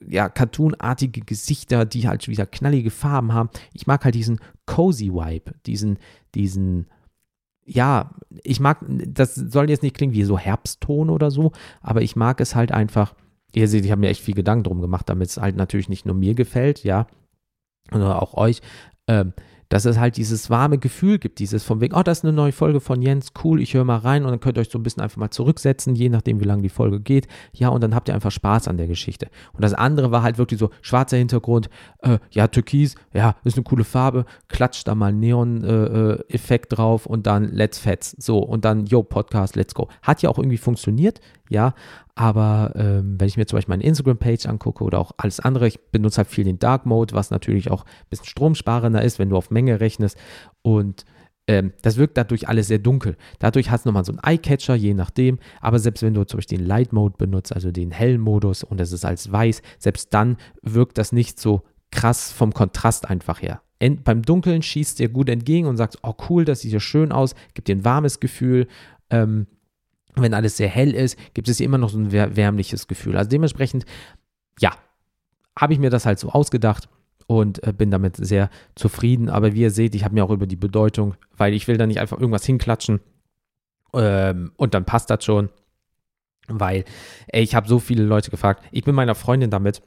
ja, 0.08 0.28
cartoonartige 0.28 1.20
Gesichter, 1.20 1.84
die 1.84 2.08
halt 2.08 2.26
wieder 2.28 2.46
knallige 2.46 2.90
Farben 2.90 3.34
haben. 3.34 3.50
Ich 3.74 3.86
mag 3.86 4.04
halt 4.04 4.14
diesen 4.14 4.40
cozy 4.66 5.12
Vibe, 5.12 5.52
diesen, 5.66 5.98
diesen, 6.34 6.86
ja, 7.66 8.10
ich 8.42 8.60
mag, 8.60 8.78
das 8.88 9.34
soll 9.34 9.68
jetzt 9.68 9.82
nicht 9.82 9.96
klingen 9.96 10.14
wie 10.14 10.24
so 10.24 10.38
Herbstton 10.38 11.10
oder 11.10 11.30
so, 11.30 11.52
aber 11.82 12.00
ich 12.02 12.16
mag 12.16 12.40
es 12.40 12.54
halt 12.54 12.72
einfach, 12.72 13.14
ihr 13.54 13.68
seht, 13.68 13.84
ich 13.84 13.90
habe 13.90 14.00
mir 14.00 14.08
echt 14.08 14.22
viel 14.22 14.34
Gedanken 14.34 14.64
drum 14.64 14.80
gemacht, 14.80 15.08
damit 15.08 15.28
es 15.28 15.36
halt 15.36 15.56
natürlich 15.56 15.88
nicht 15.88 16.06
nur 16.06 16.14
mir 16.14 16.34
gefällt, 16.34 16.82
ja, 16.82 17.06
oder 17.92 18.22
auch 18.22 18.34
euch, 18.34 18.62
ähm, 19.06 19.34
dass 19.68 19.84
es 19.84 19.98
halt 19.98 20.16
dieses 20.16 20.50
warme 20.50 20.78
Gefühl 20.78 21.18
gibt, 21.18 21.38
dieses 21.38 21.64
von 21.64 21.80
wegen, 21.80 21.94
oh, 21.94 22.02
das 22.02 22.18
ist 22.18 22.24
eine 22.24 22.32
neue 22.32 22.52
Folge 22.52 22.80
von 22.80 23.02
Jens, 23.02 23.32
cool, 23.42 23.60
ich 23.60 23.74
höre 23.74 23.84
mal 23.84 23.98
rein 23.98 24.24
und 24.24 24.30
dann 24.30 24.40
könnt 24.40 24.58
ihr 24.58 24.60
euch 24.60 24.70
so 24.70 24.78
ein 24.78 24.82
bisschen 24.82 25.02
einfach 25.02 25.16
mal 25.16 25.30
zurücksetzen, 25.30 25.94
je 25.94 26.08
nachdem, 26.08 26.40
wie 26.40 26.44
lange 26.44 26.62
die 26.62 26.68
Folge 26.68 27.00
geht. 27.00 27.28
Ja, 27.52 27.68
und 27.68 27.82
dann 27.82 27.94
habt 27.94 28.08
ihr 28.08 28.14
einfach 28.14 28.30
Spaß 28.30 28.68
an 28.68 28.76
der 28.76 28.86
Geschichte. 28.86 29.28
Und 29.52 29.62
das 29.62 29.74
andere 29.74 30.10
war 30.10 30.22
halt 30.22 30.38
wirklich 30.38 30.60
so 30.60 30.70
schwarzer 30.82 31.16
Hintergrund, 31.16 31.68
äh, 32.02 32.18
ja, 32.30 32.48
Türkis, 32.48 32.94
ja, 33.12 33.36
ist 33.44 33.56
eine 33.56 33.64
coole 33.64 33.84
Farbe, 33.84 34.24
klatscht 34.48 34.86
da 34.88 34.94
mal 34.94 35.12
Neon-Effekt 35.12 36.72
äh, 36.72 36.76
drauf 36.76 37.06
und 37.06 37.26
dann 37.26 37.50
Let's 37.52 37.78
Fets. 37.78 38.16
So, 38.18 38.38
und 38.38 38.64
dann, 38.64 38.86
yo, 38.86 39.02
Podcast, 39.02 39.56
let's 39.56 39.74
go. 39.74 39.88
Hat 40.02 40.22
ja 40.22 40.30
auch 40.30 40.38
irgendwie 40.38 40.58
funktioniert, 40.58 41.20
ja, 41.48 41.74
aber 42.16 42.72
ähm, 42.76 43.16
wenn 43.18 43.26
ich 43.26 43.36
mir 43.36 43.46
zum 43.46 43.56
Beispiel 43.56 43.72
meine 43.72 43.82
Instagram-Page 43.82 44.46
angucke 44.46 44.84
oder 44.84 45.00
auch 45.00 45.12
alles 45.16 45.40
andere, 45.40 45.66
ich 45.66 45.80
benutze 45.90 46.18
halt 46.18 46.28
viel 46.28 46.44
den 46.44 46.60
Dark 46.60 46.86
Mode, 46.86 47.14
was 47.14 47.30
natürlich 47.30 47.70
auch 47.70 47.84
ein 47.84 48.06
bisschen 48.08 48.26
stromsparender 48.26 49.02
ist, 49.02 49.18
wenn 49.18 49.30
du 49.30 49.36
auf 49.36 49.50
Menge 49.54 49.80
rechnest. 49.80 50.18
Und 50.60 51.06
ähm, 51.46 51.72
das 51.82 51.96
wirkt 51.96 52.16
dadurch 52.16 52.48
alles 52.48 52.68
sehr 52.68 52.78
dunkel. 52.78 53.16
Dadurch 53.38 53.70
hast 53.70 53.84
du 53.84 53.88
nochmal 53.88 54.04
so 54.04 54.12
einen 54.12 54.20
Eye-Catcher, 54.22 54.74
je 54.74 54.94
nachdem. 54.94 55.38
Aber 55.60 55.78
selbst 55.78 56.02
wenn 56.02 56.14
du 56.14 56.24
zum 56.24 56.38
Beispiel 56.38 56.58
den 56.58 56.66
Light 56.66 56.92
Mode 56.92 57.16
benutzt, 57.18 57.54
also 57.54 57.70
den 57.70 57.90
hellen 57.90 58.20
Modus 58.20 58.64
und 58.64 58.80
es 58.80 58.92
ist 58.92 59.04
als 59.04 59.30
weiß, 59.30 59.62
selbst 59.78 60.14
dann 60.14 60.36
wirkt 60.62 60.98
das 60.98 61.12
nicht 61.12 61.38
so 61.38 61.62
krass 61.90 62.32
vom 62.32 62.52
Kontrast 62.52 63.08
einfach 63.08 63.42
her. 63.42 63.60
Ent 63.78 64.04
beim 64.04 64.22
Dunkeln 64.22 64.62
schießt 64.62 64.98
dir 64.98 65.08
gut 65.08 65.28
entgegen 65.28 65.66
und 65.66 65.76
sagst, 65.76 65.98
oh 66.02 66.14
cool, 66.28 66.44
das 66.44 66.60
sieht 66.60 66.72
ja 66.72 66.80
schön 66.80 67.12
aus, 67.12 67.34
gibt 67.52 67.68
dir 67.68 67.76
ein 67.76 67.84
warmes 67.84 68.20
Gefühl. 68.20 68.66
Ähm, 69.10 69.46
wenn 70.16 70.32
alles 70.32 70.56
sehr 70.56 70.68
hell 70.68 70.92
ist, 70.92 71.18
gibt 71.34 71.48
es 71.48 71.60
immer 71.60 71.76
noch 71.76 71.90
so 71.90 71.98
ein 71.98 72.12
wärmliches 72.12 72.86
Gefühl. 72.86 73.16
Also 73.16 73.28
dementsprechend, 73.28 73.84
ja, 74.60 74.72
habe 75.58 75.72
ich 75.72 75.78
mir 75.78 75.90
das 75.90 76.06
halt 76.06 76.18
so 76.18 76.30
ausgedacht 76.30 76.88
und 77.26 77.62
äh, 77.66 77.72
bin 77.72 77.90
damit 77.90 78.16
sehr 78.16 78.50
zufrieden. 78.74 79.28
Aber 79.28 79.54
wie 79.54 79.62
ihr 79.62 79.70
seht, 79.70 79.94
ich 79.94 80.04
habe 80.04 80.14
mir 80.14 80.24
auch 80.24 80.30
über 80.30 80.46
die 80.46 80.56
Bedeutung, 80.56 81.14
weil 81.36 81.54
ich 81.54 81.68
will 81.68 81.76
da 81.76 81.86
nicht 81.86 82.00
einfach 82.00 82.18
irgendwas 82.18 82.44
hinklatschen 82.44 83.00
ähm, 83.94 84.52
und 84.56 84.74
dann 84.74 84.84
passt 84.84 85.10
das 85.10 85.24
schon. 85.24 85.50
Weil, 86.46 86.84
ey, 87.28 87.42
ich 87.42 87.54
habe 87.54 87.68
so 87.68 87.78
viele 87.78 88.04
Leute 88.04 88.30
gefragt. 88.30 88.62
Ich 88.70 88.84
bin 88.84 88.94
meiner 88.94 89.14
Freundin 89.14 89.50
damit. 89.50 89.82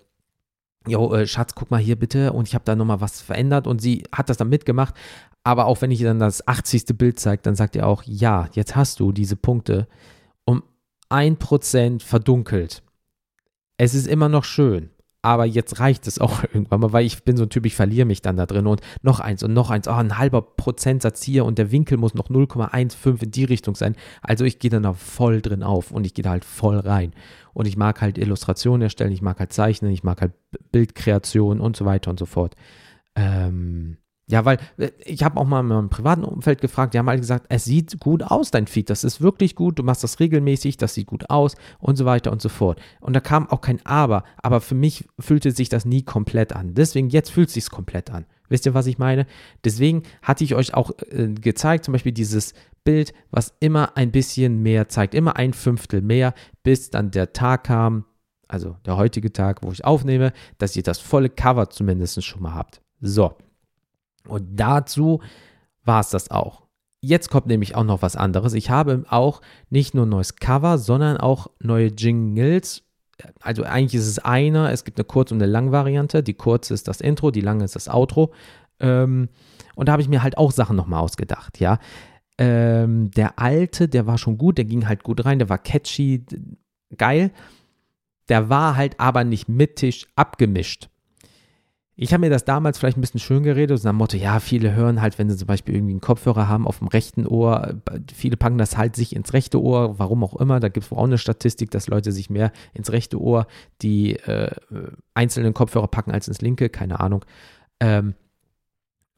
Jo, 0.87 1.13
äh, 1.13 1.27
Schatz, 1.27 1.53
guck 1.53 1.69
mal 1.69 1.79
hier 1.79 1.97
bitte. 1.97 2.33
Und 2.33 2.47
ich 2.47 2.55
habe 2.55 2.65
da 2.65 2.75
nochmal 2.75 3.01
was 3.01 3.21
verändert 3.21 3.67
und 3.67 3.79
sie 3.79 4.03
hat 4.11 4.29
das 4.29 4.37
dann 4.37 4.49
mitgemacht. 4.49 4.95
Aber 5.43 5.65
auch 5.65 5.81
wenn 5.81 5.91
ich 5.91 6.01
dann 6.01 6.19
das 6.19 6.47
80. 6.47 6.97
Bild 6.97 7.19
zeige, 7.19 7.43
dann 7.43 7.55
sagt 7.55 7.75
ihr 7.75 7.85
auch, 7.85 8.03
ja, 8.03 8.49
jetzt 8.53 8.75
hast 8.75 8.99
du 8.99 9.11
diese 9.11 9.35
Punkte 9.35 9.87
um 10.45 10.63
1% 11.09 12.01
verdunkelt. 12.03 12.81
Es 13.77 13.93
ist 13.93 14.07
immer 14.07 14.27
noch 14.27 14.43
schön, 14.43 14.89
aber 15.21 15.45
jetzt 15.45 15.79
reicht 15.79 16.07
es 16.07 16.19
auch 16.19 16.43
irgendwann 16.53 16.79
mal, 16.79 16.93
weil 16.93 17.05
ich 17.05 17.23
bin 17.23 17.37
so 17.37 17.43
ein 17.43 17.49
Typ, 17.49 17.65
ich 17.65 17.75
verliere 17.75 18.05
mich 18.05 18.21
dann 18.21 18.37
da 18.37 18.45
drin 18.45 18.67
und 18.67 18.81
noch 19.01 19.19
eins 19.19 19.43
und 19.43 19.53
noch 19.53 19.69
eins, 19.69 19.87
oh, 19.87 19.91
ein 19.91 20.17
halber 20.17 20.41
Prozentsatz 20.41 21.23
hier 21.23 21.45
und 21.45 21.57
der 21.57 21.71
Winkel 21.71 21.97
muss 21.97 22.13
noch 22.13 22.29
0,15 22.29 23.23
in 23.23 23.31
die 23.31 23.43
Richtung 23.43 23.75
sein. 23.75 23.95
Also 24.21 24.45
ich 24.45 24.59
gehe 24.59 24.71
dann 24.71 24.83
da 24.83 24.93
voll 24.93 25.41
drin 25.41 25.63
auf 25.63 25.91
und 25.91 26.05
ich 26.05 26.13
gehe 26.13 26.23
da 26.23 26.31
halt 26.31 26.45
voll 26.45 26.77
rein. 26.79 27.13
Und 27.53 27.67
ich 27.67 27.77
mag 27.77 28.01
halt 28.01 28.17
Illustrationen 28.17 28.83
erstellen, 28.83 29.11
ich 29.11 29.21
mag 29.21 29.39
halt 29.39 29.51
zeichnen, 29.51 29.91
ich 29.91 30.03
mag 30.03 30.21
halt 30.21 30.33
Bildkreation 30.71 31.59
und 31.59 31.75
so 31.75 31.85
weiter 31.85 32.11
und 32.11 32.19
so 32.19 32.25
fort. 32.25 32.55
Ähm, 33.15 33.97
ja, 34.29 34.43
weil 34.43 34.57
äh, 34.77 34.91
ich 35.05 35.23
habe 35.23 35.39
auch 35.39 35.45
mal 35.45 35.61
in 35.61 35.67
meinem 35.67 35.89
privaten 35.89 36.23
Umfeld 36.23 36.59
gefragt, 36.59 36.93
die 36.93 36.99
haben 36.99 37.07
halt 37.07 37.21
gesagt, 37.21 37.45
es 37.49 37.63
sieht 37.63 37.99
gut 37.99 38.23
aus, 38.23 38.51
dein 38.51 38.67
Feed, 38.67 38.89
das 38.89 39.03
ist 39.03 39.21
wirklich 39.21 39.55
gut, 39.55 39.79
du 39.79 39.83
machst 39.83 40.03
das 40.03 40.19
regelmäßig, 40.19 40.77
das 40.77 40.93
sieht 40.93 41.07
gut 41.07 41.29
aus 41.29 41.55
und 41.79 41.95
so 41.95 42.05
weiter 42.05 42.31
und 42.31 42.41
so 42.41 42.49
fort. 42.49 42.79
Und 42.99 43.15
da 43.15 43.21
kam 43.21 43.49
auch 43.49 43.61
kein 43.61 43.83
Aber, 43.85 44.23
aber 44.37 44.59
für 44.59 44.75
mich 44.75 45.07
fühlte 45.17 45.51
sich 45.51 45.69
das 45.69 45.85
nie 45.85 46.03
komplett 46.03 46.53
an. 46.53 46.73
Deswegen, 46.73 47.09
jetzt 47.09 47.31
fühlt 47.31 47.49
sich 47.49 47.69
komplett 47.69 48.11
an. 48.11 48.25
Wisst 48.49 48.65
ihr, 48.65 48.73
was 48.73 48.87
ich 48.87 48.97
meine? 48.97 49.25
Deswegen 49.63 50.03
hatte 50.21 50.43
ich 50.43 50.55
euch 50.55 50.73
auch 50.73 50.91
äh, 51.09 51.27
gezeigt, 51.29 51.85
zum 51.85 51.93
Beispiel 51.93 52.11
dieses 52.13 52.53
Bild, 52.83 53.13
was 53.31 53.53
immer 53.59 53.95
ein 53.95 54.11
bisschen 54.11 54.61
mehr 54.61 54.89
zeigt, 54.89 55.13
immer 55.13 55.37
ein 55.37 55.53
Fünftel 55.53 56.01
mehr, 56.01 56.33
bis 56.63 56.89
dann 56.89 57.11
der 57.11 57.33
Tag 57.33 57.65
kam, 57.65 58.05
also 58.47 58.75
der 58.85 58.97
heutige 58.97 59.31
Tag, 59.31 59.63
wo 59.63 59.71
ich 59.71 59.85
aufnehme, 59.85 60.33
dass 60.57 60.75
ihr 60.75 60.83
das 60.83 60.99
volle 60.99 61.29
Cover 61.29 61.69
zumindest 61.69 62.23
schon 62.23 62.41
mal 62.41 62.53
habt. 62.53 62.81
So. 62.99 63.33
Und 64.27 64.55
dazu 64.55 65.21
war 65.83 66.01
es 66.01 66.09
das 66.09 66.31
auch. 66.31 66.63
Jetzt 66.99 67.29
kommt 67.29 67.47
nämlich 67.47 67.75
auch 67.75 67.83
noch 67.83 68.01
was 68.01 68.15
anderes. 68.15 68.53
Ich 68.53 68.69
habe 68.69 69.05
auch 69.09 69.41
nicht 69.69 69.93
nur 69.93 70.05
ein 70.05 70.09
neues 70.09 70.35
Cover, 70.35 70.77
sondern 70.77 71.17
auch 71.17 71.47
neue 71.59 71.87
Jingles. 71.87 72.83
Also 73.41 73.63
eigentlich 73.63 73.95
ist 73.95 74.07
es 74.07 74.19
einer, 74.19 74.71
es 74.71 74.83
gibt 74.83 74.97
eine 74.99 75.05
Kurz- 75.05 75.31
und 75.31 75.41
eine 75.41 75.51
Lang-Variante. 75.51 76.23
Die 76.23 76.33
kurze 76.33 76.73
ist 76.73 76.87
das 76.87 77.01
Intro, 77.01 77.31
die 77.31 77.41
lange 77.41 77.63
ist 77.63 77.75
das 77.75 77.87
Outro. 77.87 78.33
Ähm, 78.79 79.29
und 79.75 79.87
da 79.87 79.93
habe 79.93 80.01
ich 80.01 80.09
mir 80.09 80.23
halt 80.23 80.37
auch 80.37 80.51
Sachen 80.51 80.75
nochmal 80.75 81.01
ausgedacht, 81.01 81.59
ja. 81.59 81.79
Ähm, 82.39 83.09
der 83.11 83.39
alte, 83.39 83.87
der 83.87 84.05
war 84.05 84.17
schon 84.17 84.37
gut, 84.37 84.57
der 84.59 84.65
ging 84.65 84.87
halt 84.87 85.03
gut 85.03 85.25
rein, 85.25 85.39
der 85.39 85.49
war 85.49 85.57
catchy, 85.57 86.23
geil. 86.95 87.31
Der 88.29 88.49
war 88.49 88.75
halt 88.75 88.99
aber 88.99 89.23
nicht 89.23 89.47
mittig 89.47 90.07
abgemischt. 90.15 90.89
Ich 91.99 92.13
habe 92.13 92.21
mir 92.21 92.29
das 92.29 92.45
damals 92.45 92.77
vielleicht 92.77 92.95
ein 92.97 93.01
bisschen 93.01 93.19
schön 93.19 93.41
geredet, 93.41 93.79
so 93.79 93.87
nach 93.87 93.91
dem 93.91 93.97
Motto, 93.97 94.17
ja, 94.17 94.39
viele 94.39 94.75
hören 94.75 95.01
halt, 95.01 95.17
wenn 95.17 95.31
sie 95.31 95.35
zum 95.35 95.47
Beispiel 95.47 95.73
irgendwie 95.73 95.93
einen 95.93 96.01
Kopfhörer 96.01 96.47
haben 96.47 96.67
auf 96.67 96.77
dem 96.77 96.89
rechten 96.89 97.25
Ohr, 97.25 97.81
viele 98.13 98.37
packen 98.37 98.59
das 98.59 98.77
halt 98.77 98.95
sich 98.95 99.15
ins 99.15 99.33
rechte 99.33 99.59
Ohr, 99.59 99.97
warum 99.97 100.23
auch 100.23 100.35
immer. 100.35 100.59
Da 100.59 100.69
gibt 100.69 100.85
es 100.85 100.91
auch 100.91 101.03
eine 101.03 101.17
Statistik, 101.17 101.71
dass 101.71 101.87
Leute 101.87 102.11
sich 102.11 102.29
mehr 102.29 102.51
ins 102.75 102.91
rechte 102.91 103.19
Ohr 103.19 103.47
die 103.81 104.15
äh, 104.15 104.51
einzelnen 105.15 105.55
Kopfhörer 105.55 105.87
packen 105.87 106.11
als 106.11 106.27
ins 106.27 106.39
linke, 106.39 106.69
keine 106.69 106.99
Ahnung. 106.99 107.25
Ähm, 107.79 108.13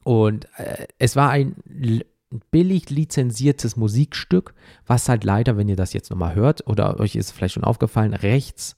und 0.02 0.46
äh, 0.56 0.86
es 0.98 1.16
war 1.16 1.28
ein 1.28 1.56
billig 2.50 2.88
lizenziertes 2.88 3.76
Musikstück, 3.76 4.54
was 4.86 5.06
halt 5.10 5.24
leider, 5.24 5.58
wenn 5.58 5.68
ihr 5.68 5.76
das 5.76 5.92
jetzt 5.92 6.08
nochmal 6.08 6.34
hört, 6.34 6.66
oder 6.66 6.98
euch 6.98 7.14
ist 7.14 7.32
vielleicht 7.32 7.54
schon 7.54 7.64
aufgefallen, 7.64 8.14
rechts 8.14 8.76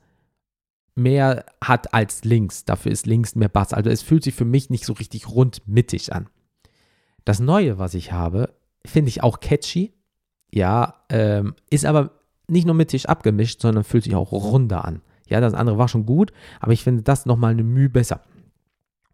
mehr 0.95 1.47
hat 1.63 1.95
als 1.95 2.25
links. 2.25 2.65
Dafür 2.65 2.93
ist 2.93 3.07
links 3.07 3.35
mehr 3.35 3.49
Bass. 3.49 3.73
Also 3.73 3.91
es 3.91 4.03
fühlt 4.03 4.25
sich 4.25 4.35
für 4.35 4.45
mich 4.45 4.71
nicht 4.71 4.85
so 4.85 4.93
richtig 4.93 5.29
rund 5.29 5.67
mittig 5.67 6.13
an. 6.13 6.29
Das 7.25 7.41
Neue, 7.41 7.79
was 7.79 7.95
ich 7.95 8.13
habe, 8.13 8.55
finde 8.85 9.09
ich 9.09 9.23
auch 9.23 9.41
catchy. 9.41 9.93
Ja, 10.51 11.03
ähm, 11.09 11.55
ist 11.71 11.87
aber 11.87 12.11
nicht 12.47 12.67
nur 12.67 12.75
mittig 12.75 13.09
abgemischt, 13.09 13.61
sondern 13.61 13.85
fühlt 13.85 14.05
sich 14.05 14.15
auch 14.15 14.33
runder 14.33 14.85
an. 14.85 15.01
Ja, 15.27 15.41
das 15.41 15.55
andere 15.55 15.79
war 15.79 15.89
schon 15.89 16.05
gut, 16.05 16.33
aber 16.61 16.73
ich 16.73 16.85
finde 16.85 17.03
das 17.03 17.25
nochmal 17.25 17.53
eine 17.53 17.63
Mühe 17.63 17.89
besser. 17.89 18.21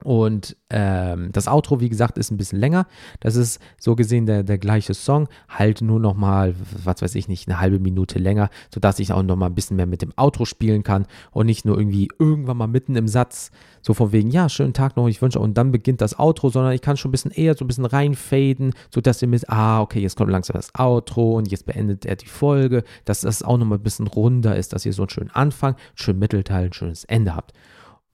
Und 0.05 0.57
ähm, 0.71 1.31
das 1.33 1.49
Outro, 1.49 1.81
wie 1.81 1.89
gesagt, 1.89 2.19
ist 2.19 2.31
ein 2.31 2.37
bisschen 2.37 2.61
länger. 2.61 2.87
Das 3.21 3.35
ist 3.35 3.61
so 3.81 3.97
gesehen 3.97 4.27
der, 4.27 4.45
der 4.45 4.59
gleiche 4.59 4.95
Song, 4.95 5.29
halt 5.49 5.83
nur 5.83 5.99
nochmal, 5.99 6.55
was 6.85 7.03
weiß 7.03 7.15
ich 7.17 7.27
nicht, 7.27 7.49
eine 7.49 7.59
halbe 7.61 7.81
Minute 7.81 8.19
länger, 8.19 8.49
sodass 8.73 9.01
ich 9.01 9.13
auch 9.13 9.23
nochmal 9.23 9.51
ein 9.51 9.55
bisschen 9.55 9.77
mehr 9.77 9.87
mit 9.87 10.03
dem 10.03 10.13
Outro 10.17 10.45
spielen 10.45 10.85
kann 10.85 11.07
und 11.33 11.47
nicht 11.47 11.65
nur 11.65 11.77
irgendwie 11.77 12.09
irgendwann 12.19 12.57
mal 12.57 12.69
mitten 12.69 12.95
im 12.95 13.09
Satz, 13.09 13.51
so 13.83 13.93
von 13.95 14.13
wegen, 14.13 14.31
ja, 14.31 14.49
schönen 14.49 14.73
Tag 14.73 14.97
noch, 14.97 15.09
ich 15.09 15.21
wünsche, 15.21 15.41
und 15.41 15.59
dann 15.59 15.73
beginnt 15.73 16.01
das 16.01 16.19
Outro, 16.19 16.51
sondern 16.51 16.73
ich 16.73 16.83
kann 16.83 16.97
schon 16.97 17.09
ein 17.09 17.13
bisschen 17.13 17.31
eher 17.31 17.57
so 17.57 17.65
ein 17.65 17.69
bisschen 17.69 17.85
reinfaden, 17.85 18.75
sodass 18.95 19.23
ihr 19.23 19.29
mit, 19.29 19.49
ah, 19.51 19.81
okay, 19.81 20.01
jetzt 20.01 20.17
kommt 20.17 20.31
langsam 20.31 20.55
das 20.55 20.75
Outro 20.79 21.37
und 21.37 21.51
jetzt 21.51 21.67
beendet 21.67 22.07
er 22.07 22.17
die 22.17 22.27
Folge, 22.27 22.85
dass 23.05 23.23
das 23.23 23.43
auch 23.43 23.59
nochmal 23.59 23.79
ein 23.79 23.85
bisschen 23.85 24.07
runder 24.07 24.57
ist, 24.57 24.73
dass 24.73 24.87
ihr 24.87 24.93
so 24.93 25.03
einen 25.03 25.11
schönen 25.11 25.31
Anfang, 25.31 25.75
einen 25.75 25.97
schönen 25.97 26.19
Mittelteil, 26.19 26.67
ein 26.67 26.73
schönes 26.73 27.05
Ende 27.05 27.35
habt. 27.35 27.53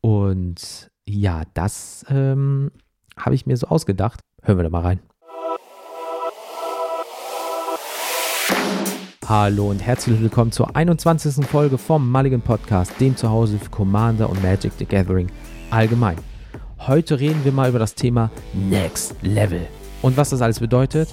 Und 0.00 0.90
ja, 1.08 1.42
das 1.54 2.04
ähm, 2.08 2.70
habe 3.16 3.34
ich 3.34 3.46
mir 3.46 3.56
so 3.56 3.66
ausgedacht. 3.68 4.20
Hören 4.42 4.58
wir 4.58 4.64
da 4.64 4.70
mal 4.70 4.82
rein. 4.82 5.00
Hallo 9.26 9.70
und 9.70 9.80
herzlich 9.80 10.20
willkommen 10.20 10.52
zur 10.52 10.76
21. 10.76 11.46
Folge 11.46 11.78
vom 11.78 12.10
Mulligan 12.10 12.42
Podcast, 12.42 12.92
dem 13.00 13.16
Zuhause 13.16 13.58
für 13.58 13.70
Commander 13.70 14.28
und 14.28 14.42
Magic 14.42 14.72
the 14.78 14.84
Gathering 14.84 15.30
allgemein. 15.70 16.16
Heute 16.78 17.18
reden 17.18 17.42
wir 17.42 17.52
mal 17.52 17.70
über 17.70 17.78
das 17.78 17.94
Thema 17.94 18.30
Next 18.52 19.14
Level. 19.22 19.66
Und 20.02 20.18
was 20.18 20.28
das 20.30 20.42
alles 20.42 20.60
bedeutet, 20.60 21.08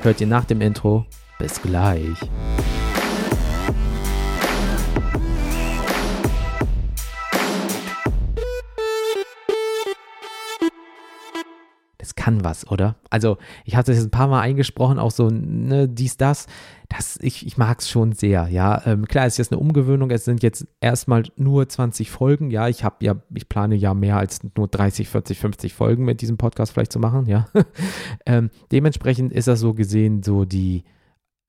hört 0.00 0.22
ihr 0.22 0.26
nach 0.26 0.46
dem 0.46 0.62
Intro. 0.62 1.04
Bis 1.38 1.60
gleich. 1.60 2.16
Kann 12.20 12.44
was, 12.44 12.70
oder? 12.70 12.96
Also, 13.08 13.38
ich 13.64 13.76
hatte 13.76 13.92
es 13.92 14.04
ein 14.04 14.10
paar 14.10 14.28
Mal 14.28 14.42
eingesprochen, 14.42 14.98
auch 14.98 15.10
so, 15.10 15.30
ne, 15.30 15.88
dies, 15.88 16.18
das. 16.18 16.48
das 16.90 17.18
ich 17.22 17.46
ich 17.46 17.56
mag 17.56 17.80
es 17.80 17.88
schon 17.88 18.12
sehr, 18.12 18.46
ja. 18.48 18.82
Ähm, 18.84 19.08
klar, 19.08 19.24
es 19.24 19.34
ist 19.34 19.38
jetzt 19.38 19.52
eine 19.52 19.58
Umgewöhnung, 19.58 20.10
es 20.10 20.26
sind 20.26 20.42
jetzt 20.42 20.66
erstmal 20.82 21.22
nur 21.36 21.66
20 21.66 22.10
Folgen, 22.10 22.50
ja. 22.50 22.68
Ich 22.68 22.84
habe 22.84 22.96
ja, 23.00 23.14
ich 23.34 23.48
plane 23.48 23.74
ja 23.74 23.94
mehr 23.94 24.18
als 24.18 24.40
nur 24.54 24.68
30, 24.68 25.08
40, 25.08 25.38
50 25.38 25.72
Folgen 25.72 26.04
mit 26.04 26.20
diesem 26.20 26.36
Podcast 26.36 26.72
vielleicht 26.72 26.92
zu 26.92 26.98
machen, 26.98 27.24
ja. 27.24 27.46
ähm, 28.26 28.50
dementsprechend 28.70 29.32
ist 29.32 29.48
das 29.48 29.60
so 29.60 29.72
gesehen 29.72 30.22
so 30.22 30.44
die 30.44 30.84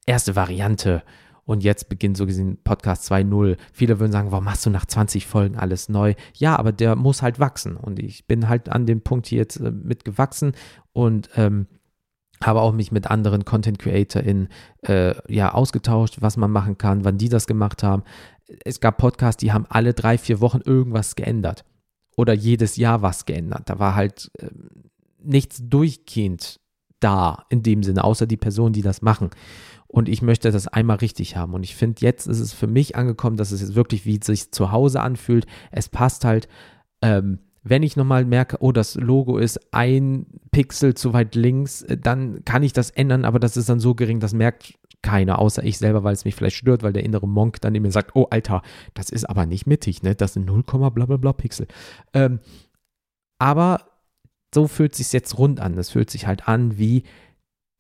erste 0.06 0.38
Variante 0.38 1.04
und 1.52 1.66
jetzt 1.66 1.90
beginnt 1.90 2.16
so 2.16 2.26
gesehen 2.26 2.60
Podcast 2.64 3.12
2.0. 3.12 3.58
Viele 3.74 4.00
würden 4.00 4.14
sagen, 4.14 4.32
warum 4.32 4.46
machst 4.46 4.66
du 4.66 4.70
nach 4.70 4.86
20 4.86 5.28
Folgen 5.28 5.58
alles 5.58 5.90
neu? 5.90 6.14
Ja, 6.34 6.56
aber 6.56 6.72
der 6.72 6.96
muss 6.96 7.22
halt 7.22 7.42
wachsen 7.42 7.76
und 7.76 8.00
ich 8.00 8.26
bin 8.26 8.48
halt 8.48 8.70
an 8.70 8.86
dem 8.86 9.02
Punkt 9.02 9.28
hier 9.28 9.40
jetzt 9.40 9.58
äh, 9.58 9.70
mit 9.70 10.06
gewachsen 10.06 10.54
und 10.94 11.30
ähm, 11.36 11.68
habe 12.42 12.62
auch 12.62 12.72
mich 12.72 12.94
mit 12.94 13.12
anderen 13.12 13.44
Content 13.44 13.80
CreatorInnen 13.80 14.48
äh, 14.84 15.14
ja 15.28 15.54
ausgetauscht, 15.54 16.22
was 16.22 16.38
man 16.38 16.52
machen 16.52 16.78
kann, 16.78 17.04
wann 17.04 17.18
die 17.18 17.28
das 17.28 17.48
gemacht 17.48 17.84
haben. 17.84 18.04
Es 18.64 18.80
gab 18.80 18.98
Podcasts, 18.98 19.42
die 19.42 19.52
haben 19.52 19.66
alle 19.68 19.94
drei, 19.94 20.18
vier 20.18 20.40
Wochen 20.40 20.62
irgendwas 20.64 21.18
geändert. 21.18 21.66
Oder 22.16 22.32
jedes 22.32 22.78
Jahr 22.78 23.02
was 23.02 23.26
geändert. 23.26 23.64
Da 23.66 23.78
war 23.78 23.96
halt 23.96 24.32
äh, 24.40 24.48
nichts 25.22 25.60
durchgehend 25.62 26.62
da 27.02 27.46
in 27.50 27.62
dem 27.62 27.84
Sinne, 27.84 28.06
außer 28.06 28.26
die 28.26 28.38
Personen, 28.38 28.72
die 28.72 28.82
das 28.82 29.02
machen. 29.02 29.32
Und 29.92 30.08
ich 30.08 30.22
möchte 30.22 30.52
das 30.52 30.68
einmal 30.68 30.98
richtig 30.98 31.36
haben. 31.36 31.54
Und 31.54 31.64
ich 31.64 31.76
finde, 31.76 32.02
jetzt 32.02 32.28
ist 32.28 32.40
es 32.40 32.54
für 32.54 32.68
mich 32.68 32.96
angekommen, 32.96 33.38
dass 33.38 33.52
es 33.52 33.62
jetzt 33.62 33.76
wirklich 33.76 34.06
wie 34.06 34.20
sich 34.24 34.52
zu 34.52 34.72
Hause 34.72 35.02
anfühlt. 35.02 35.46
Es 35.72 35.90
passt 35.90 36.26
halt. 36.26 36.48
Ähm, 37.02 37.40
wenn 37.64 37.84
ich 37.84 37.96
nochmal 37.96 38.26
merke, 38.26 38.58
oh, 38.60 38.72
das 38.72 38.96
Logo 38.96 39.38
ist 39.38 39.60
ein 39.72 40.26
Pixel 40.52 40.96
zu 40.96 41.14
weit 41.14 41.36
links, 41.36 41.84
äh, 41.84 41.98
dann 41.98 42.44
kann 42.44 42.64
ich 42.64 42.74
das 42.74 42.90
ändern, 42.90 43.24
aber 43.24 43.40
das 43.40 43.56
ist 43.56 43.70
dann 43.70 43.80
so 43.80 43.94
gering, 43.94 44.20
das 44.20 44.34
merkt 44.34 44.80
keiner, 45.04 45.40
außer 45.40 45.64
ich 45.64 45.78
selber, 45.78 46.04
weil 46.04 46.14
es 46.14 46.26
mich 46.26 46.36
vielleicht 46.36 46.56
stört, 46.56 46.84
weil 46.84 46.94
der 46.94 47.04
innere 47.04 47.28
Monk 47.28 47.62
dann 47.62 47.76
in 47.76 47.84
mir 47.84 47.92
sagt, 47.92 48.16
oh 48.16 48.28
Alter, 48.30 48.62
das 48.94 49.10
ist 49.10 49.30
aber 49.30 49.46
nicht 49.46 49.68
mittig, 49.68 50.04
ne? 50.04 50.16
Das 50.16 50.34
sind 50.34 50.46
0, 50.46 50.64
bla 50.64 50.90
bla 50.90 51.18
bla 51.18 51.34
Pixel. 51.34 51.68
Ähm, 52.14 52.40
aber 53.40 53.86
so 54.54 54.68
fühlt 54.68 54.96
sich 54.96 55.12
jetzt 55.14 55.38
rund 55.38 55.60
an. 55.60 55.76
Das 55.76 55.90
fühlt 55.90 56.10
sich 56.10 56.28
halt 56.28 56.48
an 56.48 56.78
wie, 56.78 57.04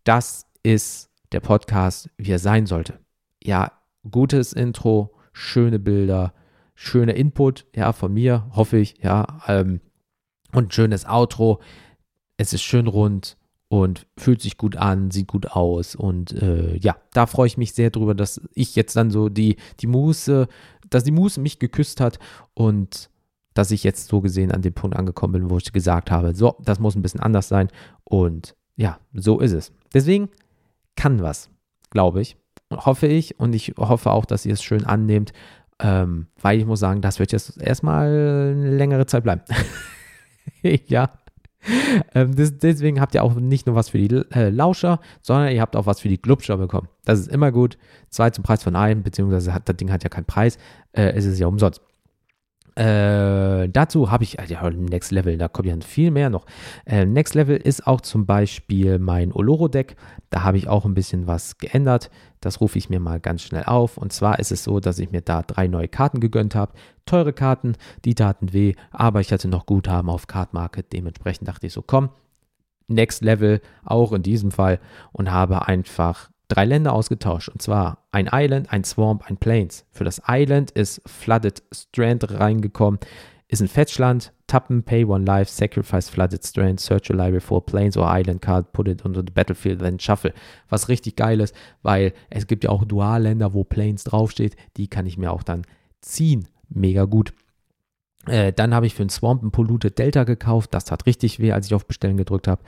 das 0.03 0.47
ist 0.63 1.10
der 1.31 1.39
Podcast, 1.39 2.09
wie 2.17 2.31
er 2.31 2.39
sein 2.39 2.65
sollte. 2.65 2.99
Ja, 3.43 3.71
gutes 4.09 4.53
Intro, 4.53 5.13
schöne 5.33 5.79
Bilder, 5.79 6.33
schöner 6.75 7.15
Input, 7.15 7.65
ja, 7.75 7.93
von 7.93 8.13
mir, 8.13 8.47
hoffe 8.51 8.77
ich, 8.77 8.97
ja, 9.01 9.41
ähm, 9.47 9.81
und 10.53 10.73
schönes 10.73 11.05
Outro. 11.05 11.59
Es 12.37 12.53
ist 12.53 12.63
schön 12.63 12.87
rund 12.87 13.37
und 13.67 14.07
fühlt 14.17 14.41
sich 14.41 14.57
gut 14.57 14.75
an, 14.75 15.11
sieht 15.11 15.27
gut 15.27 15.51
aus 15.51 15.95
und 15.95 16.33
äh, 16.33 16.75
ja, 16.75 16.97
da 17.13 17.25
freue 17.25 17.47
ich 17.47 17.57
mich 17.57 17.73
sehr 17.73 17.89
drüber, 17.89 18.13
dass 18.13 18.41
ich 18.53 18.75
jetzt 18.75 18.95
dann 18.95 19.11
so 19.11 19.29
die, 19.29 19.55
die 19.79 19.87
Muße, 19.87 20.47
dass 20.89 21.03
die 21.03 21.11
Muße 21.11 21.39
mich 21.39 21.59
geküsst 21.59 22.01
hat 22.01 22.19
und 22.53 23.09
dass 23.53 23.71
ich 23.71 23.83
jetzt 23.83 24.07
so 24.07 24.21
gesehen 24.21 24.51
an 24.51 24.61
dem 24.61 24.73
Punkt 24.73 24.97
angekommen 24.97 25.33
bin, 25.33 25.49
wo 25.49 25.57
ich 25.57 25.71
gesagt 25.71 26.11
habe, 26.11 26.35
so, 26.35 26.57
das 26.59 26.79
muss 26.79 26.95
ein 26.95 27.01
bisschen 27.01 27.21
anders 27.21 27.47
sein 27.47 27.69
und 28.03 28.55
ja, 28.75 28.99
so 29.13 29.39
ist 29.39 29.53
es. 29.53 29.71
Deswegen 29.93 30.29
kann 30.95 31.21
was, 31.21 31.49
glaube 31.89 32.21
ich, 32.21 32.37
hoffe 32.71 33.07
ich 33.07 33.39
und 33.39 33.53
ich 33.53 33.73
hoffe 33.77 34.11
auch, 34.11 34.25
dass 34.25 34.45
ihr 34.45 34.53
es 34.53 34.63
schön 34.63 34.85
annehmt, 34.85 35.33
ähm, 35.79 36.27
weil 36.41 36.59
ich 36.59 36.65
muss 36.65 36.79
sagen, 36.79 37.01
das 37.01 37.19
wird 37.19 37.31
jetzt 37.31 37.61
erstmal 37.61 38.07
eine 38.07 38.75
längere 38.75 39.05
Zeit 39.05 39.23
bleiben. 39.23 39.41
ja. 40.87 41.09
Ähm, 42.15 42.35
das, 42.35 42.57
deswegen 42.57 42.99
habt 42.99 43.13
ihr 43.13 43.23
auch 43.23 43.35
nicht 43.35 43.67
nur 43.67 43.75
was 43.75 43.89
für 43.89 43.97
die 43.97 44.15
äh, 44.33 44.49
Lauscher, 44.49 44.99
sondern 45.21 45.51
ihr 45.51 45.61
habt 45.61 45.75
auch 45.75 45.85
was 45.85 45.99
für 45.99 46.09
die 46.09 46.21
Glubscher 46.21 46.57
bekommen. 46.57 46.87
Das 47.05 47.19
ist 47.19 47.27
immer 47.27 47.51
gut. 47.51 47.77
Zwei 48.09 48.29
zum 48.31 48.43
Preis 48.43 48.63
von 48.63 48.75
einem, 48.75 49.03
beziehungsweise 49.03 49.53
hat, 49.53 49.69
das 49.69 49.77
Ding 49.77 49.91
hat 49.91 50.03
ja 50.03 50.09
keinen 50.09 50.25
Preis. 50.25 50.57
Äh, 50.93 51.11
es 51.11 51.25
ist 51.25 51.39
ja 51.39 51.47
umsonst. 51.47 51.81
Äh, 52.75 53.67
dazu 53.69 54.11
habe 54.11 54.23
ich, 54.23 54.37
ja, 54.47 54.69
Next 54.69 55.11
Level, 55.11 55.37
da 55.37 55.49
kommt 55.49 55.67
ja 55.67 55.75
viel 55.81 56.09
mehr 56.09 56.29
noch. 56.29 56.45
Äh, 56.85 57.05
Next 57.05 57.35
Level 57.35 57.57
ist 57.57 57.85
auch 57.85 57.99
zum 57.99 58.25
Beispiel 58.25 58.97
mein 58.97 59.33
Oloro-Deck. 59.33 59.97
Da 60.29 60.43
habe 60.43 60.57
ich 60.57 60.69
auch 60.69 60.85
ein 60.85 60.93
bisschen 60.93 61.27
was 61.27 61.57
geändert. 61.57 62.09
Das 62.39 62.61
rufe 62.61 62.77
ich 62.77 62.89
mir 62.89 63.01
mal 63.01 63.19
ganz 63.19 63.41
schnell 63.41 63.65
auf. 63.65 63.97
Und 63.97 64.13
zwar 64.13 64.39
ist 64.39 64.51
es 64.51 64.63
so, 64.63 64.79
dass 64.79 64.99
ich 64.99 65.11
mir 65.11 65.21
da 65.21 65.41
drei 65.41 65.67
neue 65.67 65.89
Karten 65.89 66.21
gegönnt 66.21 66.55
habe. 66.55 66.73
Teure 67.05 67.33
Karten, 67.33 67.75
die 68.05 68.15
taten 68.15 68.53
weh, 68.53 68.75
aber 68.91 69.19
ich 69.19 69.33
hatte 69.33 69.49
noch 69.49 69.65
Guthaben 69.65 70.09
auf 70.09 70.27
Card 70.27 70.53
Market. 70.53 70.93
Dementsprechend 70.93 71.47
dachte 71.47 71.67
ich 71.67 71.73
so, 71.73 71.81
komm, 71.81 72.09
Next 72.87 73.21
Level 73.23 73.61
auch 73.83 74.13
in 74.13 74.23
diesem 74.23 74.51
Fall 74.51 74.79
und 75.11 75.31
habe 75.31 75.67
einfach 75.67 76.30
drei 76.51 76.65
Länder 76.65 76.93
ausgetauscht. 76.93 77.49
Und 77.49 77.61
zwar 77.61 78.05
ein 78.11 78.29
Island, 78.31 78.71
ein 78.71 78.83
Swamp, 78.83 79.23
ein 79.29 79.37
Plains. 79.37 79.85
Für 79.91 80.03
das 80.03 80.21
Island 80.27 80.71
ist 80.71 81.01
Flooded 81.05 81.63
Strand 81.71 82.29
reingekommen. 82.31 82.99
Ist 83.47 83.61
ein 83.61 83.67
Fetchland. 83.67 84.33
Tappen, 84.47 84.83
Pay 84.83 85.05
One 85.05 85.23
Life, 85.23 85.49
Sacrifice 85.49 86.09
Flooded 86.09 86.45
Strand, 86.45 86.81
Search 86.81 87.09
a 87.09 87.13
Library 87.13 87.39
for 87.39 87.65
Plains 87.65 87.95
or 87.95 88.05
Island 88.09 88.41
Card, 88.41 88.73
Put 88.73 88.89
it 88.89 89.05
onto 89.05 89.21
the 89.21 89.31
Battlefield, 89.31 89.79
then 89.79 89.97
Shuffle. 89.97 90.33
Was 90.67 90.89
richtig 90.89 91.15
geil 91.15 91.39
ist, 91.39 91.55
weil 91.83 92.13
es 92.29 92.47
gibt 92.47 92.65
ja 92.65 92.69
auch 92.69 92.83
Dualländer, 92.83 93.53
wo 93.53 93.63
Plains 93.63 94.03
draufsteht. 94.03 94.57
Die 94.75 94.89
kann 94.89 95.05
ich 95.05 95.17
mir 95.17 95.31
auch 95.31 95.43
dann 95.43 95.61
ziehen. 96.01 96.49
Mega 96.67 97.05
gut. 97.05 97.33
Äh, 98.27 98.51
dann 98.51 98.73
habe 98.73 98.87
ich 98.87 98.93
für 98.93 99.05
den 99.05 99.09
Swamp 99.09 99.41
ein 99.41 99.51
Polluted 99.51 99.97
Delta 99.97 100.25
gekauft. 100.25 100.73
Das 100.73 100.83
tat 100.85 101.05
richtig 101.05 101.39
weh, 101.39 101.53
als 101.53 101.67
ich 101.67 101.73
auf 101.73 101.87
Bestellen 101.87 102.17
gedrückt 102.17 102.49
habe. 102.49 102.61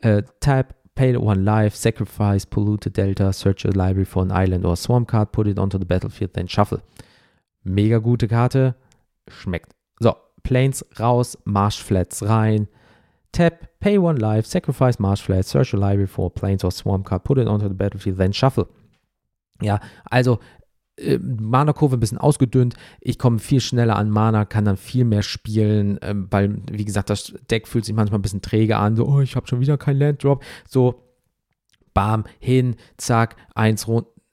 Äh, 0.00 0.22
Tab, 0.40 0.74
Pay 0.96 1.14
one 1.18 1.44
life, 1.44 1.74
sacrifice, 1.76 2.46
pollute 2.46 2.90
delta, 2.92 3.30
search 3.32 3.66
a 3.66 3.70
library 3.70 4.06
for 4.06 4.22
an 4.22 4.32
island 4.32 4.64
or 4.64 4.72
a 4.72 4.76
swamp 4.76 5.08
card, 5.08 5.30
put 5.30 5.46
it 5.46 5.58
onto 5.58 5.78
the 5.78 5.84
battlefield, 5.84 6.32
then 6.32 6.46
shuffle. 6.46 6.80
Mega 7.64 8.00
gute 8.00 8.28
Karte, 8.28 8.74
schmeckt. 9.28 9.72
So, 10.02 10.16
Plains 10.42 10.82
raus, 10.98 11.36
Marshflats 11.46 12.26
rein. 12.26 12.66
Tap, 13.30 13.66
pay 13.80 13.98
one 13.98 14.16
life, 14.16 14.46
sacrifice 14.46 14.96
Marshflats, 14.96 15.44
search 15.44 15.74
a 15.74 15.76
library 15.76 16.06
for 16.06 16.30
Plains 16.30 16.64
or 16.64 16.72
swamp 16.72 17.04
card, 17.04 17.24
put 17.24 17.38
it 17.38 17.46
onto 17.46 17.68
the 17.68 17.74
battlefield, 17.74 18.16
then 18.16 18.32
shuffle. 18.32 18.68
Ja, 19.60 19.78
also 20.10 20.40
Mana-Kurve 21.20 21.96
ein 21.96 22.00
bisschen 22.00 22.18
ausgedünnt. 22.18 22.74
Ich 23.00 23.18
komme 23.18 23.38
viel 23.38 23.60
schneller 23.60 23.96
an 23.96 24.10
Mana, 24.10 24.44
kann 24.44 24.64
dann 24.64 24.76
viel 24.76 25.04
mehr 25.04 25.22
spielen, 25.22 25.98
ähm, 26.02 26.26
weil, 26.30 26.56
wie 26.70 26.84
gesagt, 26.84 27.10
das 27.10 27.34
Deck 27.50 27.68
fühlt 27.68 27.84
sich 27.84 27.94
manchmal 27.94 28.18
ein 28.18 28.22
bisschen 28.22 28.42
träge 28.42 28.76
an. 28.78 28.96
So, 28.96 29.06
oh, 29.06 29.20
ich 29.20 29.36
habe 29.36 29.46
schon 29.46 29.60
wieder 29.60 29.76
keinen 29.76 29.98
Landdrop. 29.98 30.42
So, 30.68 31.02
bam, 31.92 32.24
hin, 32.38 32.76
zack, 32.96 33.36
eins, 33.54 33.86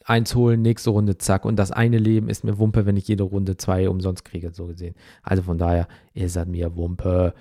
eins 0.05 0.35
holen, 0.35 0.61
nächste 0.61 0.89
Runde, 0.89 1.17
zack. 1.17 1.45
Und 1.45 1.57
das 1.57 1.71
eine 1.71 1.97
Leben 1.97 2.29
ist 2.29 2.43
mir 2.43 2.57
Wumpe, 2.57 2.85
wenn 2.85 2.97
ich 2.97 3.07
jede 3.07 3.23
Runde 3.23 3.57
zwei 3.57 3.89
umsonst 3.89 4.25
kriege, 4.25 4.51
so 4.53 4.67
gesehen. 4.67 4.95
Also 5.21 5.43
von 5.43 5.57
daher 5.57 5.87
ist 6.13 6.35
das 6.35 6.47
mir 6.47 6.75
Wumpe. 6.75 7.33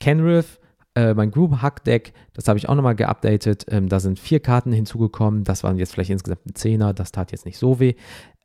Kenrith, 0.00 0.60
äh, 0.94 1.14
mein 1.14 1.30
Group 1.30 1.62
Hack 1.62 1.84
Deck, 1.84 2.12
das 2.32 2.48
habe 2.48 2.58
ich 2.58 2.68
auch 2.68 2.74
nochmal 2.74 2.96
geupdatet. 2.96 3.66
Ähm, 3.68 3.88
da 3.88 4.00
sind 4.00 4.18
vier 4.18 4.40
Karten 4.40 4.72
hinzugekommen. 4.72 5.44
Das 5.44 5.62
waren 5.62 5.78
jetzt 5.78 5.92
vielleicht 5.92 6.10
insgesamt 6.10 6.46
ein 6.46 6.54
Zehner. 6.54 6.92
Das 6.92 7.12
tat 7.12 7.30
jetzt 7.30 7.44
nicht 7.44 7.58
so 7.58 7.78
weh. 7.78 7.94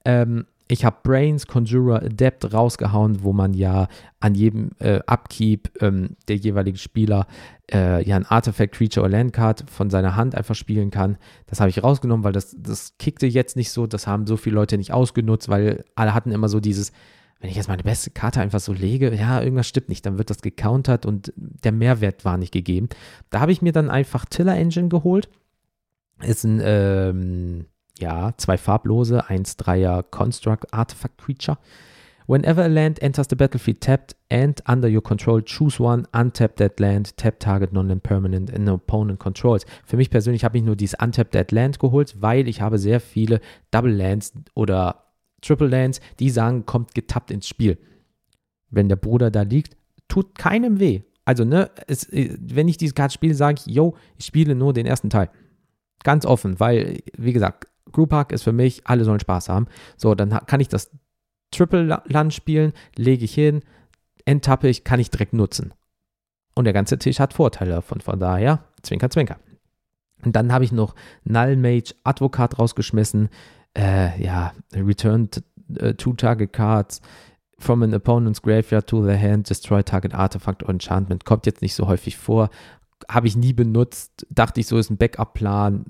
Ähm, 0.05 0.45
ich 0.67 0.85
habe 0.85 0.97
Brains, 1.03 1.45
Conjurer, 1.45 2.03
Adept 2.03 2.53
rausgehauen, 2.53 3.23
wo 3.23 3.33
man 3.33 3.53
ja 3.53 3.87
an 4.19 4.33
jedem 4.33 4.71
äh, 4.79 5.01
Upkeep 5.05 5.69
ähm, 5.81 6.15
der 6.27 6.37
jeweiligen 6.37 6.77
Spieler 6.77 7.27
äh, 7.71 8.03
ja 8.07 8.15
ein 8.15 8.25
Artifact, 8.25 8.73
Creature 8.73 9.05
oder 9.05 9.17
Landcard 9.17 9.65
von 9.69 9.89
seiner 9.89 10.15
Hand 10.15 10.35
einfach 10.35 10.55
spielen 10.55 10.89
kann. 10.89 11.17
Das 11.47 11.59
habe 11.59 11.69
ich 11.69 11.83
rausgenommen, 11.83 12.23
weil 12.23 12.31
das, 12.31 12.55
das 12.57 12.97
kickte 12.97 13.27
jetzt 13.27 13.55
nicht 13.57 13.71
so. 13.71 13.87
Das 13.87 14.07
haben 14.07 14.25
so 14.25 14.37
viele 14.37 14.55
Leute 14.55 14.77
nicht 14.77 14.93
ausgenutzt, 14.93 15.49
weil 15.49 15.83
alle 15.95 16.13
hatten 16.13 16.31
immer 16.31 16.47
so 16.47 16.59
dieses, 16.61 16.93
wenn 17.41 17.49
ich 17.49 17.57
jetzt 17.57 17.67
meine 17.67 17.83
beste 17.83 18.09
Karte 18.09 18.39
einfach 18.39 18.61
so 18.61 18.71
lege, 18.71 19.13
ja, 19.13 19.41
irgendwas 19.41 19.67
stimmt 19.67 19.89
nicht, 19.89 20.05
dann 20.05 20.17
wird 20.17 20.29
das 20.29 20.41
gecountert 20.41 21.05
und 21.05 21.33
der 21.35 21.73
Mehrwert 21.73 22.23
war 22.23 22.37
nicht 22.37 22.53
gegeben. 22.53 22.87
Da 23.29 23.41
habe 23.41 23.51
ich 23.51 23.61
mir 23.61 23.73
dann 23.73 23.89
einfach 23.89 24.23
Tiller 24.25 24.55
Engine 24.55 24.87
geholt. 24.87 25.27
Ist 26.21 26.45
ein, 26.45 26.61
ähm, 26.63 27.65
ja, 28.03 28.33
zwei 28.37 28.57
farblose, 28.57 29.29
1-3er 29.29 30.03
Construct 30.03 30.73
Artifact 30.73 31.17
Creature. 31.17 31.57
Whenever 32.27 32.63
a 32.63 32.67
land 32.67 33.01
enters 33.01 33.27
the 33.29 33.35
battlefield 33.35 33.81
tapped 33.81 34.15
and 34.29 34.61
under 34.67 34.87
your 34.87 35.01
control, 35.01 35.41
choose 35.41 35.79
one, 35.79 36.07
untap 36.13 36.55
that 36.55 36.79
land, 36.79 37.17
tap 37.17 37.39
target 37.39 37.73
non-land 37.73 38.03
permanent 38.03 38.49
and 38.49 38.69
opponent 38.69 39.19
controls. 39.19 39.65
Für 39.85 39.97
mich 39.97 40.09
persönlich 40.09 40.43
habe 40.43 40.57
ich 40.57 40.63
nur 40.63 40.75
dieses 40.75 40.97
untap 41.01 41.31
that 41.31 41.51
land 41.51 41.79
geholt, 41.79 42.15
weil 42.21 42.47
ich 42.47 42.61
habe 42.61 42.77
sehr 42.77 42.99
viele 42.99 43.41
Double 43.71 43.93
Lands 43.93 44.33
oder 44.53 45.03
Triple 45.41 45.67
Lands, 45.67 45.99
die 46.19 46.29
sagen, 46.29 46.65
kommt 46.65 46.95
getappt 46.95 47.29
ins 47.31 47.47
Spiel. 47.47 47.77
Wenn 48.69 48.87
der 48.87 48.95
Bruder 48.95 49.29
da 49.29 49.41
liegt, 49.41 49.75
tut 50.07 50.37
keinem 50.37 50.79
weh. 50.79 51.01
Also, 51.25 51.43
ne, 51.45 51.71
es, 51.87 52.07
wenn 52.11 52.67
ich 52.67 52.77
diese 52.77 52.93
Karte 52.93 53.13
spiele, 53.13 53.33
sage 53.33 53.59
ich, 53.59 53.73
yo, 53.73 53.95
ich 54.17 54.25
spiele 54.25 54.55
nur 54.55 54.73
den 54.73 54.85
ersten 54.85 55.09
Teil. 55.09 55.29
Ganz 56.03 56.25
offen, 56.25 56.59
weil, 56.59 56.99
wie 57.17 57.33
gesagt, 57.33 57.67
Group 57.91 58.11
Hack 58.11 58.31
ist 58.31 58.43
für 58.43 58.53
mich, 58.53 58.85
alle 58.85 59.03
sollen 59.03 59.19
Spaß 59.19 59.49
haben. 59.49 59.67
So, 59.97 60.15
dann 60.15 60.29
kann 60.45 60.59
ich 60.59 60.67
das 60.67 60.91
Triple 61.51 62.01
Land 62.05 62.33
spielen, 62.33 62.73
lege 62.95 63.25
ich 63.25 63.33
hin, 63.33 63.61
enttappe 64.25 64.67
ich, 64.67 64.83
kann 64.83 64.99
ich 64.99 65.11
direkt 65.11 65.33
nutzen. 65.33 65.73
Und 66.55 66.65
der 66.65 66.73
ganze 66.73 66.97
Tisch 66.97 67.19
hat 67.19 67.33
Vorteile 67.33 67.71
davon. 67.71 68.01
Von 68.01 68.19
daher, 68.19 68.63
Zwinker, 68.81 69.09
Zwinker. 69.09 69.37
Und 70.23 70.35
dann 70.35 70.53
habe 70.53 70.63
ich 70.63 70.71
noch 70.71 70.95
Null 71.23 71.57
Mage 71.57 71.95
Advokat 72.03 72.59
rausgeschmissen. 72.59 73.29
Äh, 73.77 74.21
ja, 74.23 74.53
Return 74.73 75.29
uh, 75.81 75.93
two 75.93 76.13
target 76.13 76.53
cards 76.53 77.01
from 77.57 77.81
an 77.81 77.93
opponent's 77.93 78.41
graveyard 78.41 78.87
to 78.87 79.03
the 79.03 79.17
hand, 79.17 79.49
destroy 79.49 79.81
target 79.81 80.13
artifact 80.13 80.63
or 80.63 80.69
enchantment. 80.69 81.25
Kommt 81.25 81.45
jetzt 81.45 81.61
nicht 81.61 81.73
so 81.73 81.87
häufig 81.87 82.17
vor. 82.17 82.49
Habe 83.09 83.27
ich 83.27 83.35
nie 83.35 83.53
benutzt. 83.53 84.25
Dachte 84.29 84.59
ich, 84.59 84.67
so 84.67 84.77
ist 84.77 84.89
ein 84.89 84.97
Backup-Plan 84.97 85.85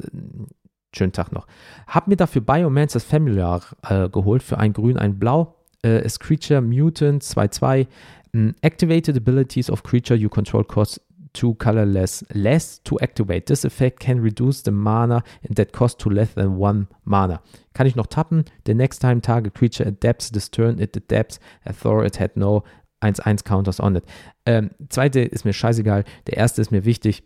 Schönen 0.95 1.12
Tag 1.12 1.32
noch. 1.32 1.47
Hab 1.88 2.08
mir 2.08 2.15
dafür 2.15 2.41
Biomancer's 2.41 3.03
Familiar 3.03 3.62
äh, 3.88 4.10
geholt 4.10 4.43
für 4.43 4.58
ein 4.58 4.73
Grün, 4.73 4.97
ein 4.97 5.17
Blau. 5.19 5.56
Äh, 5.84 6.06
ist 6.06 6.19
Creature 6.19 6.62
Mutant 6.62 7.23
2-2. 7.23 7.88
Mm, 8.34 8.49
activated 8.62 9.17
abilities 9.17 9.69
of 9.69 9.84
creature 9.84 10.17
you 10.17 10.29
control 10.29 10.63
cost 10.63 11.01
two 11.34 11.56
colorless 11.56 12.23
less 12.34 12.82
to 12.84 12.97
activate. 12.99 13.47
This 13.47 13.65
effect 13.65 13.99
can 13.99 14.19
reduce 14.21 14.62
the 14.62 14.71
mana 14.71 15.23
in 15.41 15.56
that 15.56 15.73
cost 15.73 15.99
to 15.99 16.10
less 16.10 16.34
than 16.36 16.58
one 16.58 16.88
mana. 17.06 17.41
Kann 17.73 17.88
ich 17.88 17.95
noch 17.95 18.08
tappen? 18.08 18.45
The 18.65 18.73
next 18.73 18.99
time 18.99 19.21
target 19.21 19.53
creature 19.53 19.86
adapts 19.86 20.32
this 20.32 20.49
turn, 20.49 20.79
it 20.79 20.95
adapts. 20.95 21.39
I 21.65 21.73
thought 21.73 22.06
it 22.06 22.19
had 22.19 22.38
no 22.38 22.63
1-1 23.01 23.43
counters 23.43 23.79
on 23.79 23.95
it. 23.95 24.06
Ähm, 24.45 24.71
zweite 24.89 25.21
ist 25.21 25.43
mir 25.43 25.53
scheißegal. 25.53 26.06
Der 26.27 26.38
erste 26.38 26.62
ist 26.62 26.71
mir 26.71 26.86
wichtig. 26.86 27.23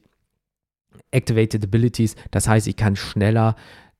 Activated 1.11 1.63
Abilities, 1.63 2.15
das 2.31 2.47
heißt, 2.47 2.67
ich 2.67 2.75
kann 2.75 2.95
schneller 2.95 3.55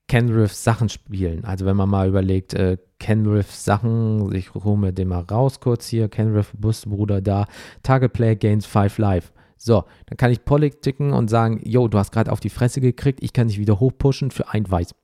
Kenrith 0.07 0.53
Sachen 0.53 0.89
spielen. 0.89 1.43
Also 1.43 1.65
wenn 1.65 1.75
man 1.75 1.89
mal 1.89 2.07
überlegt, 2.07 2.53
äh, 2.53 2.77
Kenrith 2.99 3.51
Sachen, 3.51 4.33
ich 4.33 4.55
ruhe 4.55 4.93
den 4.93 5.10
mal 5.10 5.21
raus 5.21 5.60
kurz 5.60 5.88
hier, 5.88 6.07
Kenrith 6.10 6.51
Busbruder 6.57 7.21
da, 7.21 7.45
Target 7.83 8.13
Player 8.13 8.36
gains 8.36 8.65
5 8.65 8.97
Life. 8.97 9.31
So, 9.57 9.83
dann 10.05 10.17
kann 10.17 10.31
ich 10.31 10.45
Politiken 10.45 11.13
und 11.13 11.29
sagen, 11.29 11.60
yo, 11.63 11.88
du 11.88 11.97
hast 11.97 12.12
gerade 12.12 12.31
auf 12.31 12.39
die 12.39 12.49
Fresse 12.49 12.79
gekriegt, 12.79 13.19
ich 13.21 13.33
kann 13.33 13.47
dich 13.47 13.60
wieder 13.60 13.79
hochpushen 13.79 14.31
für 14.31 14.49
ein 14.49 14.69
Weiß. 14.69 14.95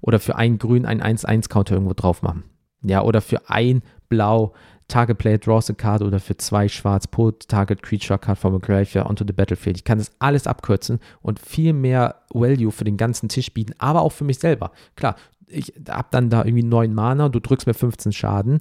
Oder 0.00 0.20
für 0.20 0.36
ein 0.36 0.58
Grün 0.58 0.84
ein 0.84 1.02
1-1-Counter 1.02 1.74
irgendwo 1.74 1.94
drauf 1.94 2.22
machen. 2.22 2.44
Ja, 2.82 3.02
oder 3.02 3.22
für 3.22 3.48
ein 3.48 3.82
Blau 4.10 4.52
Target 4.88 5.18
Player 5.18 5.38
draws 5.38 5.70
a 5.70 5.72
card 5.72 6.02
oder 6.02 6.20
für 6.20 6.36
zwei 6.36 6.68
Schwarz 6.68 7.06
put 7.06 7.48
Target 7.48 7.82
Creature 7.82 8.18
Card 8.18 8.38
from 8.38 8.54
a 8.54 8.58
Graveyard 8.58 9.08
onto 9.08 9.24
the 9.26 9.32
Battlefield. 9.32 9.76
Ich 9.76 9.84
kann 9.84 9.98
das 9.98 10.12
alles 10.18 10.46
abkürzen 10.46 11.00
und 11.22 11.38
viel 11.38 11.72
mehr 11.72 12.22
Value 12.30 12.70
für 12.70 12.84
den 12.84 12.96
ganzen 12.96 13.28
Tisch 13.28 13.52
bieten, 13.52 13.74
aber 13.78 14.02
auch 14.02 14.12
für 14.12 14.24
mich 14.24 14.38
selber. 14.38 14.72
Klar, 14.96 15.16
ich 15.46 15.72
habe 15.88 16.08
dann 16.10 16.30
da 16.30 16.44
irgendwie 16.44 16.64
neun 16.64 16.94
Mana 16.94 17.28
du 17.28 17.40
drückst 17.40 17.66
mir 17.66 17.74
15 17.74 18.12
Schaden. 18.12 18.60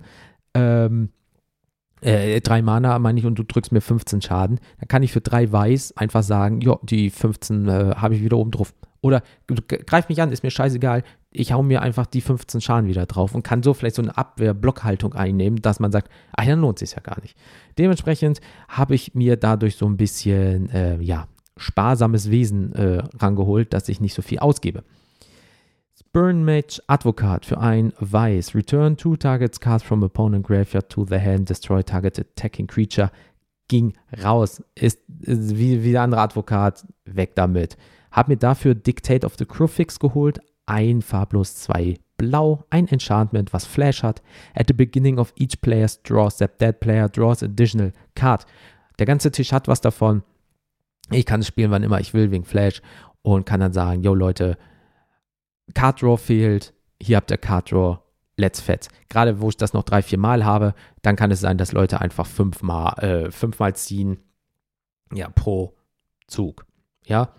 Ähm, 0.53 1.09
äh, 2.03 2.41
drei 2.41 2.61
Mana 2.61 2.99
meine 2.99 3.19
ich 3.19 3.25
und 3.25 3.35
du 3.35 3.43
drückst 3.43 3.71
mir 3.71 3.81
15 3.81 4.21
Schaden, 4.21 4.59
dann 4.79 4.87
kann 4.87 5.03
ich 5.03 5.11
für 5.11 5.21
drei 5.21 5.51
Weiß 5.51 5.95
einfach 5.97 6.23
sagen, 6.23 6.61
ja, 6.61 6.77
die 6.83 7.09
15 7.09 7.67
äh, 7.67 7.95
habe 7.95 8.15
ich 8.15 8.23
wieder 8.23 8.37
oben 8.37 8.51
drauf. 8.51 8.73
Oder 9.01 9.21
greif 9.67 10.07
mich 10.07 10.21
an, 10.21 10.31
ist 10.31 10.43
mir 10.43 10.51
scheißegal, 10.51 11.03
ich 11.31 11.51
hau 11.51 11.61
mir 11.61 11.81
einfach 11.81 12.05
die 12.05 12.21
15 12.21 12.61
Schaden 12.61 12.87
wieder 12.87 13.05
drauf 13.05 13.35
und 13.35 13.43
kann 13.43 13.61
so 13.61 13.73
vielleicht 13.73 13.95
so 13.95 14.01
eine 14.01 14.17
Abwehr-Blockhaltung 14.17 15.13
einnehmen, 15.13 15.61
dass 15.61 15.79
man 15.79 15.91
sagt, 15.91 16.09
ach, 16.31 16.45
dann 16.45 16.61
lohnt 16.61 16.79
sich 16.79 16.93
ja 16.93 17.01
gar 17.01 17.19
nicht. 17.21 17.37
Dementsprechend 17.77 18.39
habe 18.69 18.95
ich 18.95 19.13
mir 19.13 19.35
dadurch 19.35 19.75
so 19.75 19.85
ein 19.87 19.97
bisschen, 19.97 20.69
äh, 20.69 21.01
ja, 21.01 21.27
sparsames 21.57 22.31
Wesen 22.31 22.73
äh, 22.73 23.03
rangeholt, 23.19 23.73
dass 23.73 23.89
ich 23.89 24.01
nicht 24.01 24.13
so 24.13 24.21
viel 24.21 24.39
ausgebe. 24.39 24.83
Burn 26.13 26.45
Mage 26.45 26.79
Advocat 26.85 27.43
für 27.43 27.57
ein 27.57 27.91
Weiß. 27.99 28.53
Return 28.53 28.95
two 28.97 29.17
targets 29.17 29.59
cards 29.59 29.83
from 29.83 30.03
opponent 30.03 30.45
graveyard 30.45 30.87
to 30.89 31.05
the 31.05 31.17
hand. 31.17 31.49
Destroy 31.49 31.81
target 31.81 32.19
attacking 32.19 32.67
creature. 32.67 33.09
Ging 33.67 33.93
raus. 34.23 34.63
Ist, 34.75 34.99
ist 35.21 35.57
wie, 35.57 35.83
wie 35.83 35.91
der 35.93 36.03
andere 36.03 36.21
Advokat. 36.21 36.85
Weg 37.05 37.33
damit. 37.33 37.77
Hab 38.11 38.27
mir 38.27 38.37
dafür 38.37 38.75
Dictate 38.75 39.25
of 39.25 39.37
the 39.39 39.45
Crewfix 39.45 39.97
geholt. 39.97 40.39
Ein 40.67 41.01
farblos, 41.01 41.55
zwei 41.55 41.97
blau. 42.17 42.63
Ein 42.69 42.87
Enchantment, 42.89 43.51
was 43.51 43.65
Flash 43.65 44.03
hat. 44.03 44.21
At 44.53 44.67
the 44.67 44.73
beginning 44.73 45.17
of 45.17 45.33
each 45.35 45.61
player's 45.61 45.99
draw 46.03 46.29
step, 46.29 46.59
that 46.59 46.79
player 46.79 47.09
draws 47.09 47.41
additional 47.41 47.91
card. 48.13 48.45
Der 48.99 49.07
ganze 49.07 49.31
Tisch 49.31 49.51
hat 49.51 49.67
was 49.67 49.81
davon. 49.81 50.21
Ich 51.09 51.25
kann 51.25 51.39
es 51.39 51.47
spielen, 51.47 51.71
wann 51.71 51.81
immer 51.81 51.99
ich 51.99 52.13
will, 52.13 52.29
wegen 52.29 52.45
Flash. 52.45 52.83
Und 53.23 53.47
kann 53.47 53.61
dann 53.61 53.73
sagen, 53.73 54.03
yo 54.03 54.13
Leute, 54.13 54.59
Card 55.73 56.01
Draw 56.01 56.17
fehlt, 56.17 56.73
hier 57.01 57.17
habt 57.17 57.31
ihr 57.31 57.37
Card 57.37 57.71
Draw, 57.71 57.99
let's 58.37 58.61
fetz. 58.61 58.87
Gerade 59.09 59.41
wo 59.41 59.49
ich 59.49 59.57
das 59.57 59.73
noch 59.73 59.83
drei, 59.83 60.01
vier 60.01 60.17
Mal 60.19 60.45
habe, 60.45 60.73
dann 61.01 61.15
kann 61.15 61.31
es 61.31 61.39
sein, 61.39 61.57
dass 61.57 61.71
Leute 61.71 62.01
einfach 62.01 62.25
fünfmal, 62.25 62.97
äh, 63.03 63.31
fünfmal 63.31 63.75
ziehen, 63.75 64.17
ja, 65.13 65.29
pro 65.29 65.75
Zug. 66.27 66.65
Ja, 67.05 67.35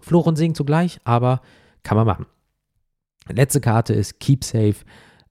Fluch 0.00 0.26
und 0.26 0.36
Segen 0.36 0.54
zugleich, 0.54 1.00
aber 1.04 1.42
kann 1.82 1.96
man 1.96 2.06
machen. 2.06 2.26
Letzte 3.28 3.60
Karte 3.60 3.92
ist 3.92 4.20
Keep 4.20 4.44
Safe. 4.44 4.76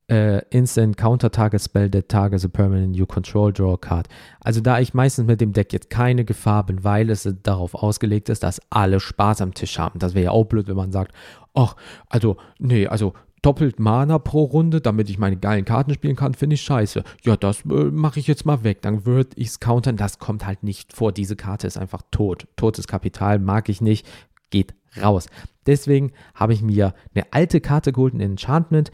Uh, 0.10 0.40
instant 0.52 0.96
Counter 0.96 1.30
Target 1.30 1.62
Spell 1.62 1.90
that 1.90 2.08
targets 2.08 2.46
a 2.46 2.48
permanent 2.48 2.96
you 2.96 3.06
control 3.06 3.52
draw 3.52 3.76
card. 3.76 4.08
Also 4.40 4.62
da 4.62 4.80
ich 4.80 4.94
meistens 4.94 5.28
mit 5.28 5.42
dem 5.42 5.52
Deck 5.52 5.74
jetzt 5.74 5.90
keine 5.90 6.24
Gefahr 6.24 6.66
bin, 6.66 6.86
weil 6.86 7.10
es 7.10 7.28
darauf 7.44 7.76
ausgelegt 7.76 8.30
ist, 8.30 8.42
dass 8.42 8.62
alle 8.70 9.02
Spaß 9.02 9.42
am 9.42 9.54
Tisch 9.54 9.78
haben. 9.78 10.00
Das 10.00 10.16
wäre 10.16 10.26
ja 10.26 10.32
auch 10.32 10.46
blöd, 10.46 10.70
wenn 10.70 10.78
man 10.78 10.94
sagt, 10.94 11.12
ach, 11.54 11.76
also, 12.08 12.38
nee, 12.58 12.88
also 12.88 13.16
doppelt 13.42 13.80
Mana 13.80 14.20
pro 14.20 14.44
Runde, 14.44 14.82
damit 14.82 15.10
ich 15.10 15.20
meine 15.20 15.38
geilen 15.38 15.66
Karten 15.66 15.94
spielen 15.94 16.16
kann, 16.16 16.34
finde 16.34 16.56
ich 16.56 16.62
scheiße. 16.62 17.04
Ja, 17.24 17.36
das 17.36 17.62
äh, 17.66 17.92
mache 17.92 18.20
ich 18.20 18.28
jetzt 18.28 18.46
mal 18.46 18.64
weg. 18.64 18.82
Dann 18.82 19.06
würde 19.06 19.30
ich 19.36 19.48
es 19.50 19.60
countern. 19.60 19.98
Das 19.98 20.20
kommt 20.20 20.46
halt 20.46 20.64
nicht 20.64 20.94
vor. 20.94 21.12
Diese 21.12 21.36
Karte 21.36 21.68
ist 21.68 21.78
einfach 21.78 22.02
tot. 22.12 22.48
Totes 22.56 22.88
Kapital 22.88 23.40
mag 23.40 23.70
ich 23.70 23.82
nicht. 23.82 24.08
Geht 24.50 24.74
raus. 25.02 25.28
Deswegen 25.66 26.14
habe 26.34 26.54
ich 26.54 26.62
mir 26.62 26.94
eine 27.14 27.26
alte 27.32 27.62
Karte 27.62 27.92
geholt, 27.92 28.14
ein 28.14 28.22
Enchantment. 28.22 28.92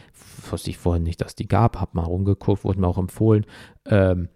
Wusste 0.49 0.71
ich 0.71 0.77
vorhin 0.77 1.03
nicht, 1.03 1.21
dass 1.21 1.35
die 1.35 1.47
gab. 1.47 1.79
Habe 1.79 1.91
mal 1.93 2.05
rumgeguckt, 2.05 2.63
wurde 2.63 2.79
mir 2.79 2.87
auch 2.87 2.97
empfohlen. 2.97 3.45
Ähm, 3.85 4.29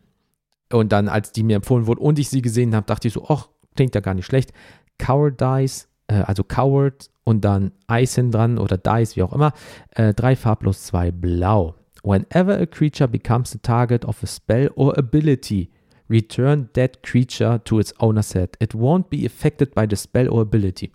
und 0.71 0.91
dann, 0.91 1.07
als 1.07 1.31
die 1.31 1.43
mir 1.43 1.55
empfohlen 1.57 1.87
wurde 1.87 2.01
und 2.01 2.19
ich 2.19 2.29
sie 2.29 2.41
gesehen 2.41 2.75
habe, 2.75 2.85
dachte 2.85 3.07
ich 3.07 3.13
so, 3.13 3.25
ach, 3.27 3.49
klingt 3.75 3.95
ja 3.95 4.01
gar 4.01 4.13
nicht 4.13 4.25
schlecht. 4.25 4.53
Cowardice, 4.97 5.87
äh, 6.07 6.21
also 6.21 6.43
Coward 6.43 7.09
und 7.23 7.43
dann 7.43 7.71
Ice 7.91 8.15
hin 8.15 8.31
dran 8.31 8.57
oder 8.57 8.77
Dice, 8.77 9.15
wie 9.15 9.23
auch 9.23 9.33
immer. 9.33 9.53
Äh, 9.91 10.13
drei 10.13 10.35
farblos, 10.35 10.83
zwei 10.83 11.11
blau. 11.11 11.75
Whenever 12.03 12.57
a 12.59 12.65
creature 12.65 13.07
becomes 13.07 13.51
the 13.51 13.59
target 13.59 14.05
of 14.05 14.21
a 14.23 14.27
spell 14.27 14.71
or 14.75 14.97
ability, 14.97 15.69
return 16.09 16.69
that 16.73 17.03
creature 17.03 17.61
to 17.65 17.79
its 17.79 17.93
owner 17.99 18.23
set. 18.23 18.55
It 18.61 18.73
won't 18.73 19.09
be 19.09 19.25
affected 19.25 19.73
by 19.73 19.87
the 19.89 19.95
spell 19.95 20.29
or 20.29 20.41
ability. 20.41 20.91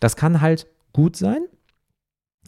Das 0.00 0.16
kann 0.16 0.40
halt 0.40 0.66
gut 0.92 1.16
sein. 1.16 1.42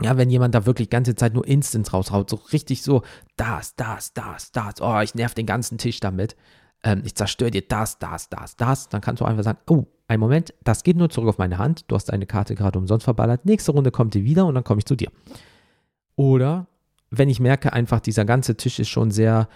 Ja, 0.02 0.16
wenn 0.16 0.30
jemand 0.30 0.54
da 0.54 0.64
wirklich 0.64 0.88
ganze 0.88 1.14
Zeit 1.14 1.34
nur 1.34 1.46
Instants 1.46 1.92
raushaut, 1.92 2.30
so 2.30 2.36
richtig 2.36 2.82
so, 2.82 3.02
das, 3.36 3.76
das, 3.76 4.14
das, 4.14 4.50
das, 4.50 4.80
oh, 4.80 5.00
ich 5.00 5.14
nerv 5.14 5.34
den 5.34 5.44
ganzen 5.44 5.76
Tisch 5.76 6.00
damit, 6.00 6.36
ähm, 6.82 7.02
ich 7.04 7.14
zerstöre 7.14 7.50
dir 7.50 7.62
das, 7.62 7.98
das, 7.98 8.30
das, 8.30 8.56
das, 8.56 8.88
dann 8.88 9.02
kannst 9.02 9.20
du 9.20 9.26
einfach 9.26 9.44
sagen, 9.44 9.58
oh, 9.68 9.84
ein 10.08 10.18
Moment, 10.18 10.54
das 10.64 10.84
geht 10.84 10.96
nur 10.96 11.10
zurück 11.10 11.28
auf 11.28 11.38
meine 11.38 11.58
Hand, 11.58 11.84
du 11.88 11.96
hast 11.96 12.06
deine 12.06 12.26
Karte 12.26 12.54
gerade 12.54 12.78
umsonst 12.78 13.04
verballert, 13.04 13.44
nächste 13.44 13.72
Runde 13.72 13.90
kommt 13.90 14.14
die 14.14 14.24
wieder 14.24 14.46
und 14.46 14.54
dann 14.54 14.64
komme 14.64 14.78
ich 14.78 14.86
zu 14.86 14.96
dir. 14.96 15.10
Oder 16.16 16.66
wenn 17.10 17.28
ich 17.28 17.40
merke 17.40 17.72
einfach, 17.72 18.00
dieser 18.00 18.24
ganze 18.24 18.56
Tisch 18.56 18.78
ist 18.78 18.88
schon 18.88 19.10
sehr 19.10 19.48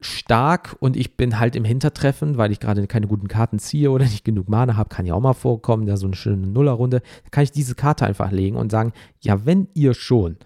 stark 0.00 0.76
und 0.78 0.96
ich 0.96 1.16
bin 1.16 1.40
halt 1.40 1.56
im 1.56 1.64
Hintertreffen, 1.64 2.36
weil 2.36 2.52
ich 2.52 2.60
gerade 2.60 2.86
keine 2.86 3.08
guten 3.08 3.26
Karten 3.26 3.58
ziehe 3.58 3.90
oder 3.90 4.04
nicht 4.04 4.24
genug 4.24 4.48
Mana 4.48 4.76
habe, 4.76 4.88
kann 4.88 5.06
ja 5.06 5.14
auch 5.14 5.20
mal 5.20 5.34
vorkommen, 5.34 5.86
da 5.86 5.96
so 5.96 6.06
eine 6.06 6.16
schöne 6.16 6.46
Nullerrunde, 6.46 7.00
dann 7.00 7.30
kann 7.30 7.44
ich 7.44 7.50
diese 7.50 7.74
Karte 7.74 8.06
einfach 8.06 8.30
legen 8.30 8.56
und 8.56 8.70
sagen, 8.70 8.92
ja, 9.20 9.44
wenn 9.44 9.68
ihr 9.74 9.94
schon, 9.94 10.36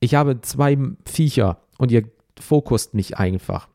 ich 0.00 0.14
habe 0.14 0.40
zwei 0.42 0.76
Viecher 1.06 1.62
und 1.78 1.90
ihr 1.90 2.04
fokust 2.38 2.94
mich 2.94 3.16
einfach 3.16 3.68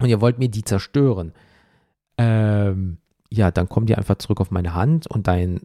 und 0.00 0.08
ihr 0.08 0.20
wollt 0.20 0.38
mir 0.38 0.48
die 0.48 0.64
zerstören, 0.64 1.32
ähm, 2.16 2.98
ja, 3.30 3.50
dann 3.50 3.68
kommt 3.68 3.88
die 3.88 3.96
einfach 3.96 4.16
zurück 4.16 4.40
auf 4.40 4.50
meine 4.50 4.74
Hand 4.74 5.06
und 5.06 5.26
dein 5.26 5.60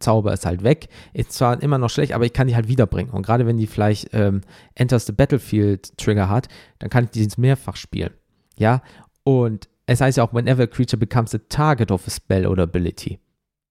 Zauber 0.00 0.32
ist 0.32 0.46
halt 0.46 0.62
weg. 0.62 0.88
Ist 1.12 1.32
zwar 1.32 1.62
immer 1.62 1.78
noch 1.78 1.90
schlecht, 1.90 2.12
aber 2.12 2.24
ich 2.24 2.32
kann 2.32 2.48
die 2.48 2.56
halt 2.56 2.68
wiederbringen. 2.68 3.12
Und 3.12 3.24
gerade 3.24 3.46
wenn 3.46 3.58
die 3.58 3.66
vielleicht 3.66 4.10
ähm, 4.12 4.40
Enters 4.74 5.06
the 5.06 5.12
Battlefield 5.12 5.96
Trigger 5.96 6.28
hat, 6.28 6.48
dann 6.78 6.90
kann 6.90 7.04
ich 7.04 7.10
die 7.10 7.28
mehrfach 7.40 7.76
spielen. 7.76 8.12
Ja, 8.58 8.82
und 9.24 9.68
es 9.86 10.00
heißt 10.00 10.18
ja 10.18 10.24
auch, 10.24 10.34
whenever 10.34 10.62
a 10.62 10.66
creature 10.66 10.98
becomes 10.98 11.30
the 11.30 11.38
target 11.38 11.90
of 11.90 12.06
a 12.06 12.10
spell 12.10 12.46
or 12.46 12.58
ability. 12.58 13.18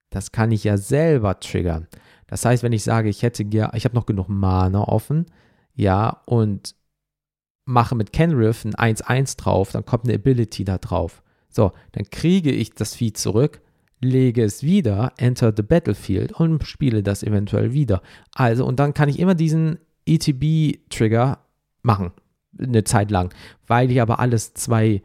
Das 0.09 0.31
kann 0.31 0.51
ich 0.51 0.63
ja 0.63 0.77
selber 0.77 1.39
triggern. 1.39 1.87
Das 2.27 2.45
heißt, 2.45 2.63
wenn 2.63 2.73
ich 2.73 2.83
sage, 2.83 3.09
ich 3.09 3.23
hätte 3.23 3.43
ja, 3.51 3.71
ich 3.73 3.85
habe 3.85 3.95
noch 3.95 4.05
genug 4.05 4.27
Mana 4.29 4.83
offen, 4.83 5.27
ja, 5.75 6.21
und 6.25 6.75
mache 7.65 7.95
mit 7.95 8.11
Kenriff 8.11 8.65
ein 8.65 8.73
1-1 8.73 9.37
drauf, 9.37 9.71
dann 9.71 9.85
kommt 9.85 10.05
eine 10.05 10.15
Ability 10.15 10.65
da 10.65 10.77
drauf. 10.77 11.23
So, 11.49 11.71
dann 11.93 12.05
kriege 12.09 12.51
ich 12.51 12.71
das 12.71 12.95
Vieh 12.95 13.13
zurück 13.13 13.61
lege 14.01 14.43
es 14.43 14.63
wieder, 14.63 15.13
enter 15.17 15.53
the 15.55 15.63
battlefield 15.63 16.31
und 16.31 16.63
spiele 16.63 17.03
das 17.03 17.23
eventuell 17.23 17.73
wieder. 17.73 18.01
Also, 18.33 18.65
und 18.65 18.79
dann 18.79 18.93
kann 18.93 19.09
ich 19.09 19.19
immer 19.19 19.35
diesen 19.35 19.79
ETB-Trigger 20.05 21.39
machen, 21.81 22.11
eine 22.57 22.83
Zeit 22.83 23.11
lang. 23.11 23.33
Weil 23.67 23.91
ich 23.91 24.01
aber 24.01 24.19
alles 24.19 24.53
zwei 24.53 25.01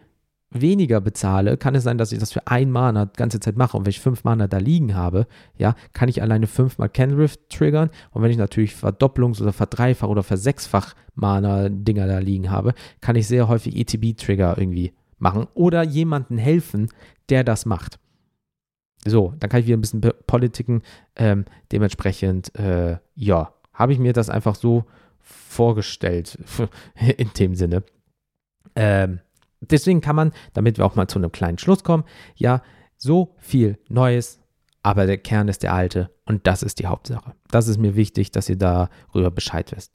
weniger 0.51 1.01
bezahle, 1.01 1.57
kann 1.57 1.75
es 1.75 1.83
sein, 1.83 1.99
dass 1.99 2.13
ich 2.13 2.19
das 2.21 2.33
für 2.33 2.47
ein 2.47 2.71
Mana 2.71 3.07
die 3.07 3.17
ganze 3.17 3.41
Zeit 3.41 3.57
mache. 3.57 3.77
Und 3.77 3.85
wenn 3.85 3.91
ich 3.91 4.01
fünf 4.01 4.25
Mana 4.25 4.47
da 4.47 4.59
liegen 4.59 4.95
habe, 4.95 5.27
ja, 5.59 5.75
kann 5.93 6.09
ich 6.09 6.23
alleine 6.23 6.47
fünfmal 6.47 6.89
Kenriff 6.89 7.37
triggern. 7.49 7.91
Und 8.13 8.23
wenn 8.23 8.31
ich 8.31 8.37
natürlich 8.37 8.73
Verdoppelungs- 8.73 9.43
oder 9.43 9.53
Verdreifach- 9.53 10.09
oder 10.09 10.23
Versechsfach 10.23 10.95
Mana-Dinger 11.17 12.07
da 12.07 12.19
liegen 12.21 12.51
habe, 12.51 12.75
kann 13.01 13.17
ich 13.17 13.27
sehr 13.27 13.49
häufig 13.49 13.77
ETB-Trigger 13.77 14.57
irgendwie 14.57 14.93
machen 15.19 15.47
oder 15.55 15.83
jemanden 15.83 16.39
helfen, 16.39 16.89
der 17.29 17.45
das 17.45 17.67
macht. 17.67 17.99
So, 19.05 19.35
dann 19.39 19.51
kann 19.51 19.61
ich 19.61 19.67
wieder 19.67 19.77
ein 19.77 19.83
bisschen 19.83 20.03
politiken. 20.27 20.83
Ähm, 21.17 21.45
dementsprechend, 21.73 22.55
äh, 22.59 22.99
ja, 23.15 23.53
habe 23.73 23.93
ich 23.93 23.99
mir 23.99 24.13
das 24.13 24.31
einfach 24.31 24.55
so 24.55 24.85
vorgestellt, 25.21 26.39
in 27.17 27.31
dem 27.39 27.55
Sinne. 27.55 27.83
Ähm, 28.77 29.21
deswegen 29.61 30.01
kann 30.01 30.17
man, 30.17 30.33
damit 30.53 30.79
wir 30.79 30.87
auch 30.87 30.95
mal 30.95 31.09
zu 31.09 31.19
einem 31.19 31.33
kleinen 31.33 31.59
Schluss 31.59 31.85
kommen, 31.85 32.05
ja, 32.35 32.63
so 32.97 33.35
viel 33.39 33.79
Neues, 33.89 34.41
aber 34.83 35.07
der 35.07 35.19
Kern 35.19 35.49
ist 35.49 35.63
der 35.63 35.75
alte 35.75 36.11
und 36.25 36.47
das 36.47 36.63
ist 36.63 36.79
die 36.79 36.87
Hauptsache. 36.87 37.35
Das 37.51 37.69
ist 37.69 37.79
mir 37.79 37.97
wichtig, 37.97 38.31
dass 38.33 38.49
ihr 38.49 38.57
darüber 38.57 39.31
Bescheid 39.31 39.73
wisst. 39.75 39.93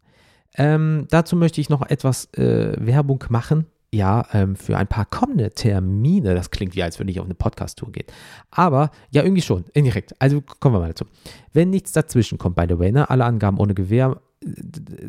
Ähm, 0.55 1.07
dazu 1.09 1.35
möchte 1.35 1.61
ich 1.61 1.69
noch 1.69 1.81
etwas 1.83 2.25
äh, 2.33 2.73
Werbung 2.79 3.23
machen 3.29 3.67
ja, 3.91 4.25
ähm, 4.33 4.55
für 4.55 4.77
ein 4.77 4.87
paar 4.87 5.05
kommende 5.05 5.49
Termine. 5.51 6.35
Das 6.35 6.51
klingt 6.51 6.75
wie, 6.75 6.83
als 6.83 6.99
würde 6.99 7.11
ich 7.11 7.19
auf 7.19 7.25
eine 7.25 7.35
Podcast-Tour 7.35 7.91
gehen. 7.91 8.05
Aber 8.51 8.91
ja, 9.11 9.23
irgendwie 9.23 9.41
schon, 9.41 9.65
indirekt. 9.73 10.15
Also 10.19 10.41
kommen 10.59 10.75
wir 10.75 10.79
mal 10.79 10.89
dazu. 10.89 11.05
Wenn 11.53 11.69
nichts 11.69 11.91
dazwischen 11.91 12.37
kommt, 12.37 12.55
by 12.55 12.65
the 12.69 12.77
way, 12.77 12.91
ne? 12.91 13.09
alle 13.09 13.25
Angaben 13.25 13.59
ohne 13.59 13.73
Gewehr. 13.73 14.21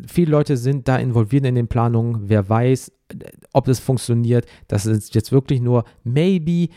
Viele 0.07 0.31
Leute 0.31 0.57
sind 0.57 0.87
da 0.87 0.97
involviert 0.97 1.45
in 1.45 1.55
den 1.55 1.67
Planungen. 1.67 2.27
Wer 2.27 2.49
weiß, 2.49 2.91
ob 3.53 3.65
das 3.65 3.79
funktioniert. 3.79 4.45
Das 4.67 4.85
ist 4.85 5.13
jetzt 5.15 5.31
wirklich 5.31 5.61
nur 5.61 5.85
maybe. 6.03 6.73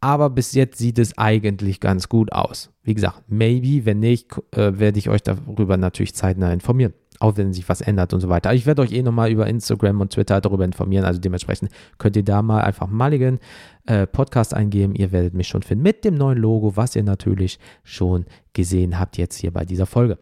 Aber 0.00 0.30
bis 0.30 0.52
jetzt 0.52 0.78
sieht 0.78 0.98
es 0.98 1.16
eigentlich 1.16 1.80
ganz 1.80 2.08
gut 2.08 2.32
aus. 2.32 2.70
Wie 2.82 2.94
gesagt, 2.94 3.24
maybe. 3.28 3.84
Wenn 3.84 4.00
nicht, 4.00 4.32
äh, 4.52 4.78
werde 4.78 4.98
ich 4.98 5.10
euch 5.10 5.22
darüber 5.22 5.76
natürlich 5.76 6.14
zeitnah 6.14 6.52
informieren 6.52 6.94
auch 7.20 7.36
wenn 7.36 7.52
sich 7.52 7.68
was 7.68 7.80
ändert 7.80 8.12
und 8.12 8.20
so 8.20 8.28
weiter. 8.28 8.52
Ich 8.54 8.66
werde 8.66 8.82
euch 8.82 8.92
eh 8.92 9.02
nochmal 9.02 9.30
über 9.30 9.46
Instagram 9.46 10.00
und 10.00 10.12
Twitter 10.12 10.40
darüber 10.40 10.64
informieren. 10.64 11.04
Also 11.04 11.20
dementsprechend 11.20 11.70
könnt 11.98 12.16
ihr 12.16 12.24
da 12.24 12.42
mal 12.42 12.60
einfach 12.62 12.88
Mulligan 12.88 13.38
äh, 13.86 14.06
Podcast 14.06 14.54
eingeben. 14.54 14.94
Ihr 14.94 15.12
werdet 15.12 15.34
mich 15.34 15.48
schon 15.48 15.62
finden 15.62 15.82
mit 15.82 16.04
dem 16.04 16.14
neuen 16.14 16.38
Logo, 16.38 16.76
was 16.76 16.96
ihr 16.96 17.02
natürlich 17.02 17.58
schon 17.82 18.26
gesehen 18.52 18.98
habt 18.98 19.16
jetzt 19.18 19.36
hier 19.36 19.52
bei 19.52 19.64
dieser 19.64 19.86
Folge. 19.86 20.18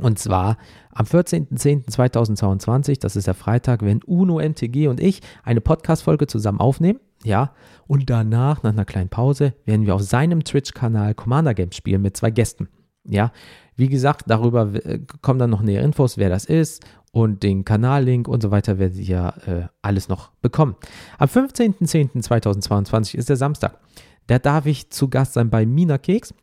Und 0.00 0.18
zwar 0.18 0.56
am 0.92 1.06
14.10.2022, 1.06 3.00
das 3.00 3.16
ist 3.16 3.26
der 3.26 3.34
Freitag, 3.34 3.82
wenn 3.82 4.02
Uno, 4.04 4.40
MTG 4.40 4.88
und 4.88 5.00
ich 5.00 5.20
eine 5.42 5.60
Podcast-Folge 5.60 6.26
zusammen 6.26 6.60
aufnehmen. 6.60 7.00
Ja, 7.22 7.52
und 7.86 8.08
danach, 8.08 8.62
nach 8.62 8.72
einer 8.72 8.86
kleinen 8.86 9.10
Pause, 9.10 9.52
werden 9.66 9.84
wir 9.84 9.94
auf 9.94 10.02
seinem 10.02 10.42
Twitch-Kanal 10.42 11.14
Commander 11.14 11.52
Games 11.52 11.76
spielen 11.76 12.00
mit 12.00 12.16
zwei 12.16 12.30
Gästen. 12.30 12.68
Ja, 13.04 13.32
wie 13.76 13.88
gesagt, 13.88 14.24
darüber 14.26 14.74
äh, 14.74 15.00
kommen 15.22 15.38
dann 15.38 15.50
noch 15.50 15.62
näher 15.62 15.82
Infos, 15.82 16.18
wer 16.18 16.28
das 16.28 16.44
ist 16.44 16.84
und 17.12 17.42
den 17.42 17.64
Kanallink 17.64 18.28
und 18.28 18.42
so 18.42 18.50
weiter 18.50 18.78
werdet 18.78 18.98
ihr 18.98 19.34
äh, 19.46 19.62
alles 19.82 20.08
noch 20.08 20.30
bekommen. 20.42 20.76
Am 21.18 21.28
15.10.2022 21.28 23.16
ist 23.16 23.28
der 23.28 23.36
Samstag. 23.36 23.78
Da 24.26 24.38
darf 24.38 24.66
ich 24.66 24.90
zu 24.90 25.08
Gast 25.08 25.32
sein 25.32 25.50
bei 25.50 25.66
Mina 25.66 25.98
Keks. 25.98 26.34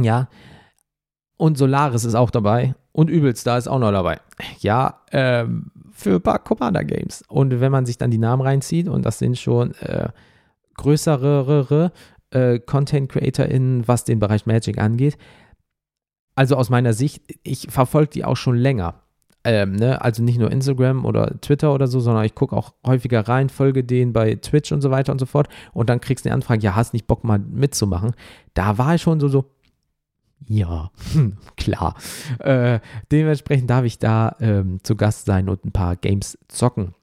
Ja, 0.00 0.28
und 1.36 1.58
Solaris 1.58 2.04
ist 2.04 2.14
auch 2.14 2.30
dabei 2.30 2.74
und 2.92 3.10
Übelstar 3.10 3.58
ist 3.58 3.68
auch 3.68 3.78
noch 3.78 3.92
dabei. 3.92 4.18
Ja, 4.60 5.02
ähm, 5.12 5.70
für 5.92 6.14
ein 6.14 6.22
paar 6.22 6.38
Commander 6.38 6.84
Games. 6.84 7.22
Und 7.28 7.60
wenn 7.60 7.72
man 7.72 7.86
sich 7.86 7.98
dann 7.98 8.10
die 8.10 8.18
Namen 8.18 8.42
reinzieht, 8.42 8.88
und 8.88 9.04
das 9.04 9.18
sind 9.18 9.38
schon 9.38 9.74
äh, 9.76 10.08
größere 10.76 11.92
äh, 12.30 12.58
Content 12.58 13.10
CreatorInnen, 13.10 13.86
was 13.86 14.04
den 14.04 14.18
Bereich 14.18 14.46
Magic 14.46 14.78
angeht, 14.78 15.16
also 16.36 16.56
aus 16.56 16.70
meiner 16.70 16.92
Sicht, 16.92 17.22
ich 17.42 17.66
verfolge 17.70 18.10
die 18.10 18.24
auch 18.24 18.36
schon 18.36 18.56
länger. 18.56 19.02
Ähm, 19.42 19.72
ne? 19.72 20.02
Also 20.02 20.22
nicht 20.22 20.38
nur 20.38 20.50
Instagram 20.50 21.04
oder 21.04 21.40
Twitter 21.40 21.72
oder 21.72 21.86
so, 21.86 22.00
sondern 22.00 22.24
ich 22.24 22.34
gucke 22.34 22.56
auch 22.56 22.74
häufiger 22.84 23.28
rein, 23.28 23.48
folge 23.48 23.84
denen 23.84 24.12
bei 24.12 24.34
Twitch 24.34 24.72
und 24.72 24.82
so 24.82 24.90
weiter 24.90 25.12
und 25.12 25.18
so 25.18 25.26
fort. 25.26 25.48
Und 25.72 25.88
dann 25.88 26.00
kriegst 26.00 26.24
du 26.24 26.28
eine 26.28 26.34
Anfrage, 26.34 26.62
ja, 26.62 26.74
hast 26.74 26.92
nicht 26.92 27.06
Bock 27.06 27.24
mal 27.24 27.38
mitzumachen. 27.38 28.12
Da 28.54 28.76
war 28.76 28.96
ich 28.96 29.02
schon 29.02 29.20
so, 29.20 29.28
so, 29.28 29.50
ja, 30.46 30.90
hm, 31.12 31.38
klar. 31.56 31.94
Äh, 32.40 32.80
dementsprechend 33.12 33.70
darf 33.70 33.84
ich 33.84 34.00
da 34.00 34.34
ähm, 34.40 34.80
zu 34.82 34.96
Gast 34.96 35.26
sein 35.26 35.48
und 35.48 35.64
ein 35.64 35.72
paar 35.72 35.94
Games 35.94 36.36
zocken. 36.48 36.95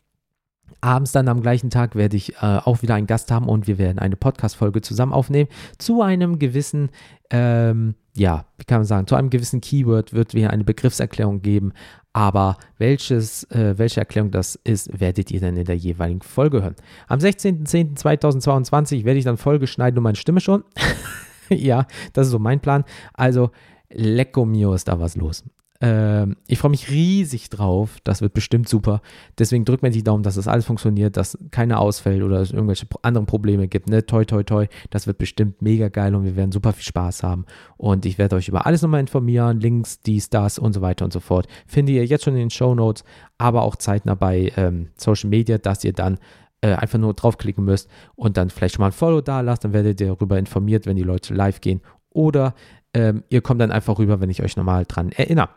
Abends 0.82 1.14
dann 1.14 1.30
am 1.30 1.42
gleichen 1.42 1.70
Tag 1.70 1.96
werde 1.96 2.18
ich 2.18 2.36
äh, 2.36 2.60
auch 2.64 2.82
wieder 2.82 2.96
einen 2.96 3.08
Gast 3.08 3.32
haben 3.32 3.48
und 3.48 3.68
wir 3.68 3.78
werden 3.78 4.00
eine 4.00 4.18
Podcast-Folge 4.18 4.82
zusammen 4.82 5.14
aufnehmen 5.14 5.50
zu 5.78 6.02
einem 6.02 6.40
gewissen, 6.40 6.90
ähm, 7.30 7.96
ja, 8.16 8.46
wie 8.58 8.66
kann 8.66 8.80
man 8.80 8.86
sagen, 8.86 9.08
zu 9.08 9.16
einem 9.16 9.30
gewissen 9.30 9.62
Keyword 9.62 10.14
wird 10.14 10.34
wir 10.34 10.50
eine 10.50 10.66
Begriffserklärung 10.66 11.42
geben. 11.42 11.72
Aber 12.12 12.58
welches, 12.78 13.46
äh, 13.46 13.78
welche 13.78 14.02
Erklärung 14.02 14.30
das 14.30 14.56
ist, 14.64 15.00
werdet 15.00 15.32
ihr 15.32 15.40
dann 15.40 15.58
in 15.58 15.66
der 15.66 15.78
jeweiligen 15.78 16.22
Folge 16.22 16.62
hören. 16.62 16.76
Am 17.08 17.20
16.10.2022 17.20 19.06
werde 19.06 19.18
ich 19.18 19.26
dann 19.26 19.38
Folge 19.38 19.68
schneiden 19.68 19.98
und 19.98 20.04
meine 20.04 20.18
Stimme 20.18 20.42
schon. 20.42 20.64
ja, 21.50 21.88
das 22.14 22.28
ist 22.28 22.32
so 22.32 22.40
mein 22.40 22.60
Plan. 22.60 22.84
Also, 23.14 23.52
lecco 23.90 24.46
mio 24.46 24.74
ist 24.74 24.88
da 24.88 25.00
was 25.00 25.16
los. 25.16 25.44
Ähm, 25.84 26.38
ich 26.48 26.60
freue 26.60 26.72
mich 26.72 26.90
riesig 26.90 27.50
drauf. 27.50 27.98
Das 28.06 28.22
wird 28.22 28.34
bestimmt 28.34 28.70
super. 28.70 29.02
Deswegen 29.38 29.66
drückt 29.66 29.84
mir 29.84 29.90
die 29.90 30.02
Daumen, 30.02 30.24
dass 30.24 30.36
das 30.36 30.48
alles 30.48 30.64
funktioniert, 30.64 31.18
dass 31.18 31.38
keiner 31.52 31.82
ausfällt 31.82 32.24
oder 32.24 32.40
es 32.40 32.52
irgendwelche 32.52 32.88
anderen 33.02 33.26
Probleme 33.26 33.68
gibt. 33.68 33.90
Ne? 33.90 34.06
Toi, 34.06 34.24
toi, 34.24 34.44
toi. 34.44 34.68
Das 34.92 35.08
wird 35.08 35.18
bestimmt 35.18 35.62
mega 35.62 35.90
geil 35.90 36.16
und 36.16 36.24
wir 36.24 36.38
werden 36.38 36.54
super 36.54 36.72
viel 36.72 36.86
Spaß 36.86 37.24
haben. 37.24 37.46
Und 37.76 38.06
ich 38.06 38.18
werde 38.18 38.38
euch 38.38 38.48
über 38.48 38.66
alles 38.66 38.82
nochmal 38.82 39.02
informieren. 39.02 39.60
Links, 39.60 40.00
dies, 40.00 40.30
das 40.30 40.58
und 40.58 40.72
so 40.72 40.80
weiter 40.80 41.04
und 41.04 41.12
so 41.12 41.20
fort. 41.20 41.48
Findet 41.68 41.96
ihr 41.96 42.06
jetzt 42.06 42.24
schon 42.24 42.36
in 42.36 42.40
den 42.40 42.50
Show 42.50 42.74
Notes, 42.74 43.04
aber 43.38 43.64
auch 43.64 43.76
zeitnah 43.76 44.16
bei 44.16 44.54
ähm, 44.56 44.88
Social 44.96 45.30
Media, 45.30 45.58
dass 45.58 45.84
ihr 45.84 45.92
dann 45.92 46.18
äh, 46.62 46.76
einfach 46.76 46.98
nur 46.98 47.14
draufklicken 47.14 47.66
müsst 47.66 47.90
und 48.16 48.38
dann 48.38 48.50
vielleicht 48.50 48.76
schon 48.76 48.84
mal 48.84 48.88
ein 48.88 48.94
Follow 48.94 49.20
da 49.20 49.42
lasst. 49.42 49.66
Dann 49.66 49.74
werdet 49.74 50.00
ihr 50.00 50.08
darüber 50.08 50.40
informiert, 50.40 50.86
wenn 50.86 50.96
die 50.96 51.04
Leute 51.04 51.34
live 51.34 51.60
gehen. 51.60 51.82
Oder 52.10 52.56
ähm, 52.94 53.26
ihr 53.28 53.42
kommt 53.42 53.60
dann 53.60 53.72
einfach 53.72 54.00
rüber, 54.00 54.22
wenn 54.22 54.30
ich 54.30 54.42
euch 54.42 54.56
nochmal 54.56 54.86
dran 54.86 55.12
erinnere. 55.12 55.50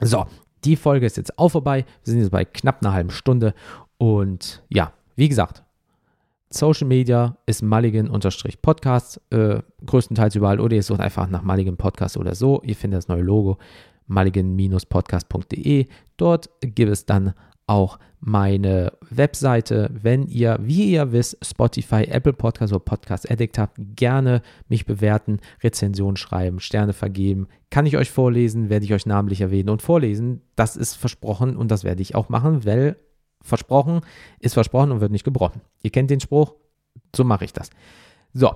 So, 0.00 0.26
die 0.64 0.76
Folge 0.76 1.06
ist 1.06 1.16
jetzt 1.16 1.38
auch 1.38 1.50
vorbei. 1.50 1.84
Wir 2.04 2.12
sind 2.12 2.20
jetzt 2.20 2.30
bei 2.30 2.44
knapp 2.44 2.82
einer 2.82 2.92
halben 2.92 3.10
Stunde. 3.10 3.54
Und 3.98 4.62
ja, 4.68 4.92
wie 5.16 5.28
gesagt, 5.28 5.62
Social 6.50 6.86
Media 6.86 7.36
ist 7.46 7.62
Mulligan-Podcast, 7.62 9.20
äh, 9.30 9.60
größtenteils 9.86 10.34
überall. 10.34 10.60
Oder 10.60 10.76
ihr 10.76 10.82
sucht 10.82 11.00
einfach 11.00 11.28
nach 11.28 11.42
Mulligan 11.42 11.76
Podcast 11.76 12.16
oder 12.16 12.34
so. 12.34 12.60
Ihr 12.62 12.74
findet 12.76 12.98
das 12.98 13.08
neue 13.08 13.22
Logo 13.22 13.58
mulligan-podcast.de. 14.08 15.86
Dort 16.16 16.50
gibt 16.60 16.90
es 16.90 17.06
dann 17.06 17.34
auch 17.70 17.98
meine 18.18 18.92
Webseite. 19.08 19.90
Wenn 19.92 20.26
ihr, 20.26 20.58
wie 20.60 20.90
ihr 20.92 21.12
wisst, 21.12 21.38
Spotify, 21.42 22.02
Apple 22.02 22.32
Podcast 22.32 22.72
oder 22.72 22.84
Podcast 22.84 23.30
Addict 23.30 23.58
habt, 23.58 23.78
gerne 23.96 24.42
mich 24.68 24.84
bewerten, 24.84 25.38
Rezension 25.62 26.16
schreiben, 26.16 26.60
Sterne 26.60 26.92
vergeben. 26.92 27.46
Kann 27.70 27.86
ich 27.86 27.96
euch 27.96 28.10
vorlesen, 28.10 28.68
werde 28.68 28.84
ich 28.84 28.92
euch 28.92 29.06
namentlich 29.06 29.40
erwähnen 29.40 29.70
und 29.70 29.82
vorlesen. 29.82 30.42
Das 30.56 30.76
ist 30.76 30.96
versprochen 30.96 31.56
und 31.56 31.70
das 31.70 31.84
werde 31.84 32.02
ich 32.02 32.14
auch 32.14 32.28
machen, 32.28 32.66
weil 32.66 32.96
versprochen 33.40 34.00
ist 34.40 34.54
versprochen 34.54 34.90
und 34.92 35.00
wird 35.00 35.12
nicht 35.12 35.24
gebrochen. 35.24 35.62
Ihr 35.82 35.90
kennt 35.90 36.10
den 36.10 36.20
Spruch, 36.20 36.54
so 37.14 37.24
mache 37.24 37.44
ich 37.44 37.52
das. 37.52 37.70
So, 38.34 38.54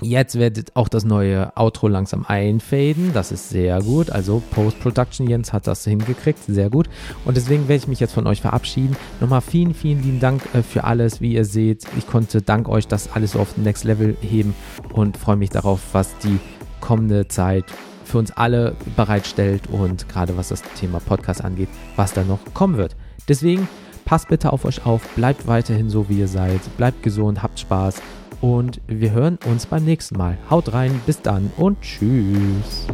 Jetzt 0.00 0.38
wird 0.38 0.76
auch 0.76 0.88
das 0.88 1.04
neue 1.04 1.56
Outro 1.56 1.88
langsam 1.88 2.24
einfaden. 2.24 3.10
Das 3.14 3.32
ist 3.32 3.48
sehr 3.48 3.82
gut. 3.82 4.10
Also 4.10 4.40
Post-Production 4.52 5.28
Jens 5.28 5.52
hat 5.52 5.66
das 5.66 5.82
hingekriegt. 5.84 6.38
Sehr 6.46 6.70
gut. 6.70 6.88
Und 7.24 7.36
deswegen 7.36 7.66
werde 7.66 7.82
ich 7.82 7.88
mich 7.88 7.98
jetzt 7.98 8.12
von 8.12 8.28
euch 8.28 8.40
verabschieden. 8.40 8.96
Nochmal 9.20 9.40
vielen, 9.40 9.74
vielen 9.74 10.00
lieben 10.02 10.20
Dank 10.20 10.42
äh, 10.54 10.62
für 10.62 10.84
alles. 10.84 11.20
Wie 11.20 11.34
ihr 11.34 11.44
seht, 11.44 11.84
ich 11.96 12.06
konnte 12.06 12.42
dank 12.42 12.68
euch 12.68 12.86
das 12.86 13.10
alles 13.12 13.32
so 13.32 13.40
auf 13.40 13.56
Next 13.56 13.82
Level 13.82 14.16
heben 14.20 14.54
und 14.92 15.16
freue 15.16 15.36
mich 15.36 15.50
darauf, 15.50 15.80
was 15.92 16.16
die 16.18 16.38
kommende 16.80 17.26
Zeit 17.26 17.64
für 18.04 18.18
uns 18.18 18.30
alle 18.30 18.76
bereitstellt 18.96 19.64
und 19.68 20.08
gerade 20.08 20.36
was 20.36 20.48
das 20.48 20.62
Thema 20.78 21.00
Podcast 21.00 21.44
angeht, 21.44 21.68
was 21.96 22.12
da 22.12 22.22
noch 22.22 22.38
kommen 22.54 22.76
wird. 22.76 22.94
Deswegen 23.28 23.68
passt 24.04 24.28
bitte 24.28 24.52
auf 24.52 24.64
euch 24.64 24.86
auf, 24.86 25.02
bleibt 25.16 25.46
weiterhin 25.46 25.90
so, 25.90 26.08
wie 26.08 26.20
ihr 26.20 26.28
seid, 26.28 26.60
bleibt 26.76 27.02
gesund, 27.02 27.42
habt 27.42 27.60
Spaß 27.60 28.00
und 28.40 28.80
wir 28.86 29.12
hören 29.12 29.38
uns 29.46 29.66
beim 29.66 29.84
nächsten 29.84 30.16
Mal. 30.16 30.38
Haut 30.50 30.72
rein, 30.72 31.00
bis 31.06 31.20
dann 31.22 31.50
und 31.56 31.80
tschüss. 31.80 32.86